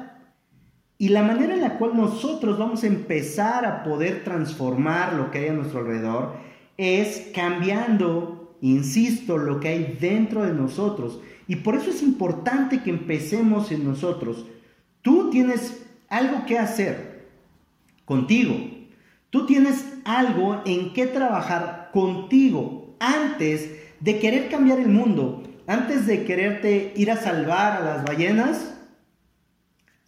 Y 0.98 1.10
la 1.10 1.22
manera 1.22 1.54
en 1.54 1.60
la 1.60 1.78
cual 1.78 1.96
nosotros 1.96 2.58
vamos 2.58 2.82
a 2.82 2.88
empezar 2.88 3.64
a 3.64 3.84
poder 3.84 4.24
transformar 4.24 5.12
lo 5.14 5.30
que 5.30 5.38
hay 5.38 5.48
a 5.48 5.52
nuestro 5.52 5.80
alrededor 5.80 6.34
es 6.76 7.30
cambiando 7.32 8.56
insisto, 8.60 9.38
lo 9.38 9.60
que 9.60 9.68
hay 9.68 9.96
dentro 10.00 10.42
de 10.42 10.52
nosotros. 10.52 11.20
Y 11.46 11.56
por 11.56 11.76
eso 11.76 11.90
es 11.90 12.02
importante 12.02 12.82
que 12.82 12.90
empecemos 12.90 13.70
en 13.70 13.84
nosotros. 13.84 14.46
Tú 15.02 15.30
tienes 15.30 15.84
algo 16.08 16.44
que 16.46 16.58
hacer 16.58 17.28
contigo. 18.04 18.54
Tú 19.30 19.46
tienes 19.46 19.84
algo 20.04 20.62
en 20.64 20.92
que 20.92 21.06
trabajar 21.06 21.90
contigo 21.92 22.96
antes 22.98 23.70
de 24.00 24.18
querer 24.18 24.48
cambiar 24.48 24.78
el 24.78 24.88
mundo, 24.88 25.42
antes 25.66 26.06
de 26.06 26.24
quererte 26.24 26.92
ir 26.96 27.10
a 27.10 27.16
salvar 27.16 27.80
a 27.80 27.84
las 27.84 28.04
ballenas. 28.04 28.77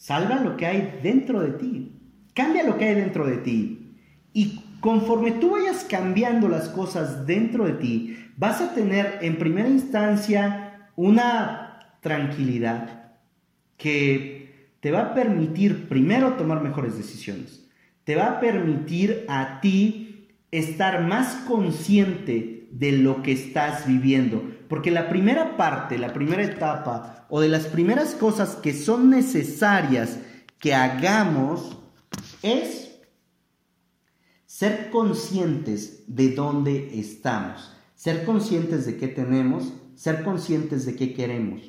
Salva 0.01 0.37
lo 0.37 0.57
que 0.57 0.65
hay 0.65 0.99
dentro 1.03 1.41
de 1.41 1.51
ti. 1.59 1.93
Cambia 2.33 2.63
lo 2.63 2.79
que 2.79 2.87
hay 2.87 2.95
dentro 2.95 3.27
de 3.27 3.37
ti. 3.37 3.97
Y 4.33 4.59
conforme 4.81 5.33
tú 5.33 5.51
vayas 5.51 5.85
cambiando 5.85 6.49
las 6.49 6.71
cosas 6.71 7.27
dentro 7.27 7.67
de 7.67 7.75
ti, 7.75 8.17
vas 8.39 8.63
a 8.63 8.73
tener 8.73 9.19
en 9.21 9.37
primera 9.37 9.69
instancia 9.69 10.89
una 10.97 11.81
tranquilidad 12.01 13.11
que 13.77 14.71
te 14.81 14.91
va 14.91 15.01
a 15.03 15.15
permitir 15.15 15.87
primero 15.87 16.33
tomar 16.33 16.63
mejores 16.63 16.97
decisiones. 16.97 17.69
Te 18.05 18.17
va 18.17 18.25
a 18.25 18.41
permitir 18.41 19.27
a 19.29 19.61
ti 19.61 20.29
estar 20.51 21.03
más 21.03 21.35
consciente 21.47 22.60
de 22.71 22.93
lo 22.93 23.23
que 23.23 23.33
estás 23.33 23.87
viviendo. 23.87 24.43
Porque 24.69 24.91
la 24.91 25.09
primera 25.09 25.57
parte, 25.57 25.99
la 25.99 26.13
primera 26.13 26.43
etapa 26.43 27.27
o 27.29 27.41
de 27.41 27.49
las 27.49 27.67
primeras 27.67 28.15
cosas 28.15 28.57
que 28.57 28.73
son 28.73 29.11
necesarias 29.11 30.19
que 30.59 30.75
hagamos 30.75 31.77
es 32.43 33.01
ser 34.47 34.91
conscientes 34.91 36.05
de 36.07 36.35
dónde 36.35 36.99
estamos 36.99 37.81
ser 38.01 38.25
conscientes 38.25 38.87
de 38.87 38.97
qué 38.97 39.09
tenemos, 39.09 39.75
ser 39.95 40.25
conscientes 40.25 40.87
de 40.87 40.97
qué 40.97 41.13
queremos. 41.13 41.61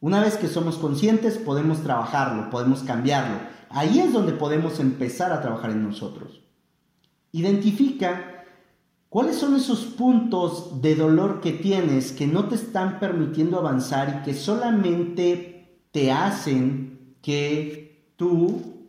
Una 0.00 0.22
vez 0.22 0.38
que 0.38 0.48
somos 0.48 0.78
conscientes 0.78 1.36
podemos 1.36 1.82
trabajarlo, 1.82 2.48
podemos 2.48 2.84
cambiarlo. 2.84 3.36
Ahí 3.68 3.98
es 3.98 4.14
donde 4.14 4.32
podemos 4.32 4.80
empezar 4.80 5.30
a 5.30 5.42
trabajar 5.42 5.72
en 5.72 5.82
nosotros. 5.82 6.40
Identifica 7.32 8.37
¿Cuáles 9.08 9.36
son 9.36 9.56
esos 9.56 9.86
puntos 9.86 10.82
de 10.82 10.94
dolor 10.94 11.40
que 11.40 11.52
tienes 11.52 12.12
que 12.12 12.26
no 12.26 12.48
te 12.48 12.56
están 12.56 13.00
permitiendo 13.00 13.58
avanzar 13.58 14.20
y 14.20 14.24
que 14.24 14.34
solamente 14.34 15.78
te 15.92 16.12
hacen 16.12 17.16
que 17.22 18.12
tú 18.16 18.86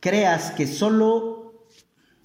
creas 0.00 0.50
que 0.50 0.66
solo 0.66 1.64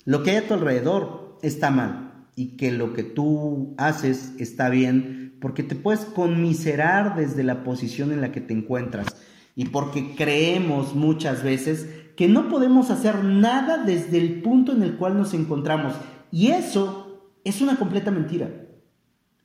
lo 0.03 0.21
que 0.21 0.31
hay 0.31 0.37
a 0.37 0.47
tu 0.47 0.55
alrededor 0.55 1.39
está 1.41 1.71
mal 1.71 2.27
y 2.35 2.57
que 2.57 2.71
lo 2.71 2.91
que 2.91 3.03
tú 3.03 3.73
haces 3.77 4.33
está 4.37 4.67
bien 4.67 5.37
porque 5.39 5.63
te 5.63 5.75
puedes 5.75 6.01
conmiserar 6.01 7.15
desde 7.15 7.43
la 7.43 7.63
posición 7.63 8.11
en 8.11 8.19
la 8.19 8.33
que 8.33 8.41
te 8.41 8.53
encuentras 8.53 9.07
y 9.55 9.65
porque 9.65 10.13
creemos 10.15 10.93
muchas 10.93 11.41
veces 11.41 11.87
que 12.17 12.27
no 12.27 12.49
podemos 12.49 12.89
hacer 12.89 13.23
nada 13.23 13.77
desde 13.77 14.17
el 14.17 14.41
punto 14.41 14.73
en 14.73 14.83
el 14.83 14.97
cual 14.97 15.17
nos 15.17 15.33
encontramos 15.33 15.93
y 16.33 16.47
eso 16.47 17.29
es 17.43 17.61
una 17.61 17.77
completa 17.77 18.09
mentira. 18.09 18.49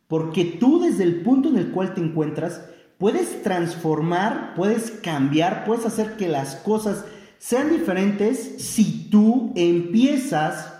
Porque 0.06 0.56
tú 0.58 0.80
desde 0.80 1.04
el 1.04 1.20
punto 1.20 1.50
en 1.50 1.58
el 1.58 1.70
cual 1.70 1.92
te 1.92 2.00
encuentras, 2.00 2.64
puedes 2.96 3.42
transformar, 3.42 4.54
puedes 4.56 4.90
cambiar, 4.90 5.66
puedes 5.66 5.84
hacer 5.84 6.16
que 6.16 6.28
las 6.28 6.56
cosas 6.56 7.04
sean 7.36 7.68
diferentes 7.68 8.38
si 8.64 9.10
tú 9.10 9.52
empiezas 9.54 10.72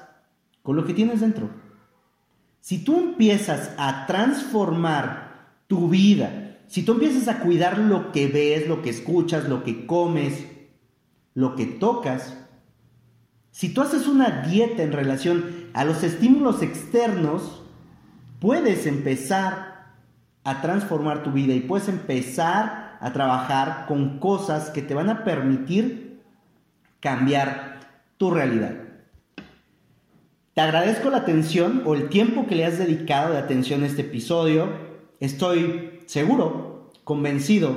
con 0.63 0.77
lo 0.77 0.87
que 0.87 0.95
tienes 0.95 1.21
dentro. 1.21 1.51
Si 2.63 2.83
tú 2.83 2.99
empiezas 2.99 3.75
a 3.77 4.07
transformar 4.07 5.59
tu 5.67 5.91
vida, 5.91 6.57
si 6.69 6.85
tú 6.85 6.93
empiezas 6.93 7.29
a 7.29 7.41
cuidar 7.41 7.77
lo 7.77 8.13
que 8.13 8.29
ves, 8.29 8.67
lo 8.67 8.81
que 8.81 8.89
escuchas, 8.89 9.47
lo 9.47 9.63
que 9.63 9.85
comes, 9.85 10.43
lo 11.35 11.55
que 11.55 11.67
tocas, 11.67 12.48
si 13.59 13.71
tú 13.71 13.83
haces 13.83 14.07
una 14.07 14.43
dieta 14.43 14.85
en 14.85 14.93
relación 14.93 15.67
a 15.73 15.85
los 15.85 16.05
estímulos 16.05 16.63
externos, 16.63 17.61
puedes 18.39 18.87
empezar 18.87 19.95
a 20.45 20.63
transformar 20.63 21.25
tu 21.25 21.33
vida 21.33 21.55
y 21.55 21.61
puedes 21.63 21.89
empezar 21.89 22.97
a 23.01 23.13
trabajar 23.13 23.87
con 23.89 24.21
cosas 24.21 24.71
que 24.71 24.81
te 24.81 24.95
van 24.95 25.11
a 25.11 25.25
permitir 25.25 26.21
cambiar 27.01 27.81
tu 28.17 28.31
realidad. 28.31 28.77
Te 30.55 30.61
agradezco 30.61 31.11
la 31.11 31.17
atención 31.17 31.83
o 31.85 31.97
el 31.97 32.11
tiempo 32.11 32.47
que 32.47 32.55
le 32.55 32.65
has 32.65 32.79
dedicado 32.79 33.33
de 33.33 33.39
atención 33.39 33.83
a 33.83 33.87
este 33.87 34.03
episodio. 34.03 34.69
Estoy 35.19 35.99
seguro, 36.07 36.93
convencido 37.03 37.77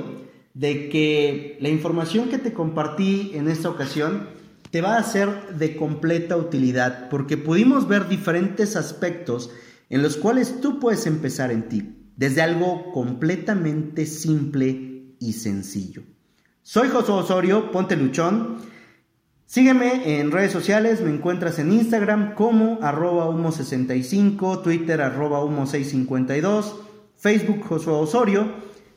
de 0.54 0.88
que 0.88 1.58
la 1.60 1.70
información 1.70 2.28
que 2.28 2.38
te 2.38 2.52
compartí 2.52 3.32
en 3.34 3.48
esta 3.48 3.68
ocasión 3.68 4.41
te 4.72 4.80
va 4.80 4.96
a 4.96 5.04
ser 5.04 5.58
de 5.58 5.76
completa 5.76 6.34
utilidad 6.38 7.10
porque 7.10 7.36
pudimos 7.36 7.86
ver 7.86 8.08
diferentes 8.08 8.74
aspectos 8.74 9.50
en 9.90 10.02
los 10.02 10.16
cuales 10.16 10.62
tú 10.62 10.80
puedes 10.80 11.06
empezar 11.06 11.50
en 11.52 11.68
ti, 11.68 12.10
desde 12.16 12.40
algo 12.40 12.90
completamente 12.90 14.06
simple 14.06 15.14
y 15.20 15.34
sencillo. 15.34 16.02
Soy 16.62 16.88
José 16.88 17.12
Osorio, 17.12 17.70
ponte 17.70 17.96
luchón. 17.96 18.56
Sígueme 19.44 20.18
en 20.18 20.30
redes 20.30 20.52
sociales, 20.52 21.02
me 21.02 21.10
encuentras 21.10 21.58
en 21.58 21.70
Instagram 21.70 22.34
como 22.34 22.78
arroba 22.80 23.28
humo65, 23.28 24.62
Twitter 24.62 25.02
arroba 25.02 25.44
humo652, 25.44 26.76
Facebook 27.18 27.62
Josué 27.62 27.92
Osorio, 27.92 28.50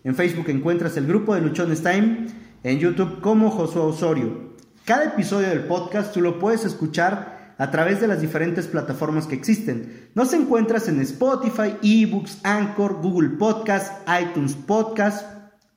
en 0.06 0.16
Facebook 0.16 0.50
encuentras 0.50 0.96
el 0.96 1.06
grupo 1.06 1.36
de 1.36 1.42
Luchones 1.42 1.84
Time, 1.84 2.28
en 2.64 2.80
YouTube 2.80 3.20
como 3.20 3.52
Josué 3.52 3.82
Osorio. 3.82 4.45
Cada 4.86 5.06
episodio 5.06 5.50
del 5.50 5.64
podcast 5.64 6.14
tú 6.14 6.22
lo 6.22 6.38
puedes 6.38 6.64
escuchar 6.64 7.56
a 7.58 7.72
través 7.72 8.02
de 8.02 8.08
las 8.08 8.22
diferentes 8.22 8.68
plataformas 8.68 9.26
que 9.26 9.34
existen. 9.34 10.12
Nos 10.14 10.32
encuentras 10.32 10.88
en 10.88 11.02
Spotify, 11.02 11.76
eBooks, 11.82 12.38
Anchor, 12.44 13.02
Google 13.02 13.30
Podcast, 13.30 14.08
iTunes 14.22 14.54
Podcast. 14.54 15.26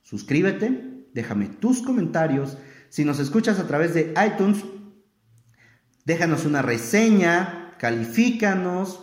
Suscríbete, 0.03 1.07
déjame 1.11 1.47
tus 1.47 1.81
comentarios. 1.81 2.59
Si 2.89 3.03
nos 3.03 3.17
escuchas 3.17 3.57
a 3.57 3.65
través 3.65 3.95
de 3.95 4.13
iTunes, 4.27 4.63
déjanos 6.05 6.45
una 6.45 6.61
reseña, 6.61 7.73
califícanos. 7.79 8.99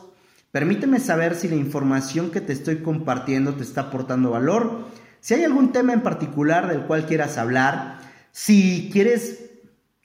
Permíteme 0.53 1.01
saber 1.01 1.35
si 1.35 1.49
la 1.49 1.57
información 1.57 2.31
que 2.31 2.41
te 2.41 2.53
estoy 2.53 2.77
compartiendo 2.77 3.55
te 3.55 3.65
está 3.65 3.81
aportando 3.81 4.31
valor. 4.31 4.87
Si 5.19 5.35
hay 5.35 5.43
algún 5.43 5.73
tema 5.73 5.95
en 5.95 6.03
particular 6.03 6.69
del 6.69 6.83
cual 6.83 7.07
quieras 7.07 7.39
hablar, 7.39 7.99
si 8.31 8.89
quieres 8.93 9.46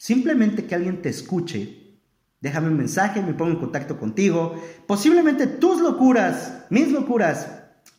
Simplemente 0.02 0.66
que 0.66 0.74
alguien 0.74 1.04
te 1.04 1.10
escuche, 1.10 2.00
déjame 2.40 2.70
un 2.70 2.78
mensaje, 2.78 3.22
me 3.22 3.36
pongo 3.36 3.52
en 3.52 3.60
contacto 3.60 4.00
contigo. 4.00 4.60
Posiblemente 4.88 5.46
tus 5.46 5.80
locuras, 5.80 6.64
mis 6.72 6.92
locuras 6.92 7.48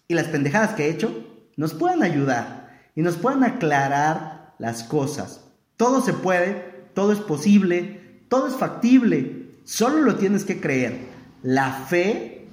y 0.08 0.14
las 0.14 0.26
pendejadas 0.26 0.74
que 0.74 0.86
he 0.86 0.90
hecho 0.90 1.24
nos 1.56 1.74
puedan 1.74 2.02
ayudar 2.02 2.76
y 2.96 3.02
nos 3.02 3.18
puedan 3.18 3.44
aclarar 3.44 4.52
las 4.58 4.82
cosas. 4.82 5.44
Todo 5.76 6.02
se 6.02 6.12
puede, 6.12 6.88
todo 6.92 7.12
es 7.12 7.20
posible, 7.20 8.24
todo 8.28 8.48
es 8.48 8.56
factible. 8.56 9.50
Solo 9.62 9.98
lo 9.98 10.16
tienes 10.16 10.44
que 10.44 10.60
creer. 10.60 10.98
La 11.44 11.70
fe, 11.70 12.48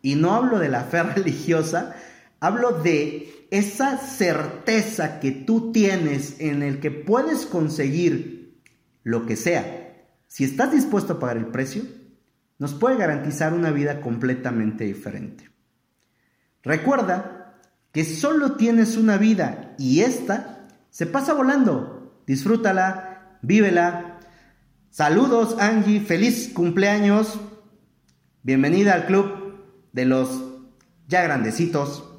y 0.00 0.14
no 0.14 0.32
hablo 0.32 0.58
de 0.58 0.70
la 0.70 0.84
fe 0.84 1.02
religiosa, 1.14 1.94
hablo 2.40 2.80
de 2.80 3.46
esa 3.50 3.98
certeza 3.98 5.20
que 5.20 5.30
tú 5.30 5.72
tienes 5.72 6.40
en 6.40 6.62
el 6.62 6.80
que 6.80 6.90
puedes 6.90 7.44
conseguir 7.44 8.43
lo 9.04 9.26
que 9.26 9.36
sea, 9.36 10.08
si 10.26 10.42
estás 10.42 10.72
dispuesto 10.72 11.12
a 11.12 11.20
pagar 11.20 11.36
el 11.36 11.46
precio, 11.46 11.84
nos 12.58 12.74
puede 12.74 12.96
garantizar 12.96 13.52
una 13.52 13.70
vida 13.70 14.00
completamente 14.00 14.84
diferente. 14.84 15.50
Recuerda 16.62 17.60
que 17.92 18.04
solo 18.04 18.56
tienes 18.56 18.96
una 18.96 19.18
vida 19.18 19.74
y 19.78 20.00
esta 20.00 20.66
se 20.90 21.06
pasa 21.06 21.34
volando. 21.34 22.22
Disfrútala, 22.26 23.38
vívela. 23.42 24.18
Saludos 24.90 25.56
Angie, 25.60 26.00
feliz 26.00 26.50
cumpleaños. 26.54 27.38
Bienvenida 28.42 28.94
al 28.94 29.06
club 29.06 29.62
de 29.92 30.06
los 30.06 30.42
ya 31.06 31.22
grandecitos. 31.22 32.13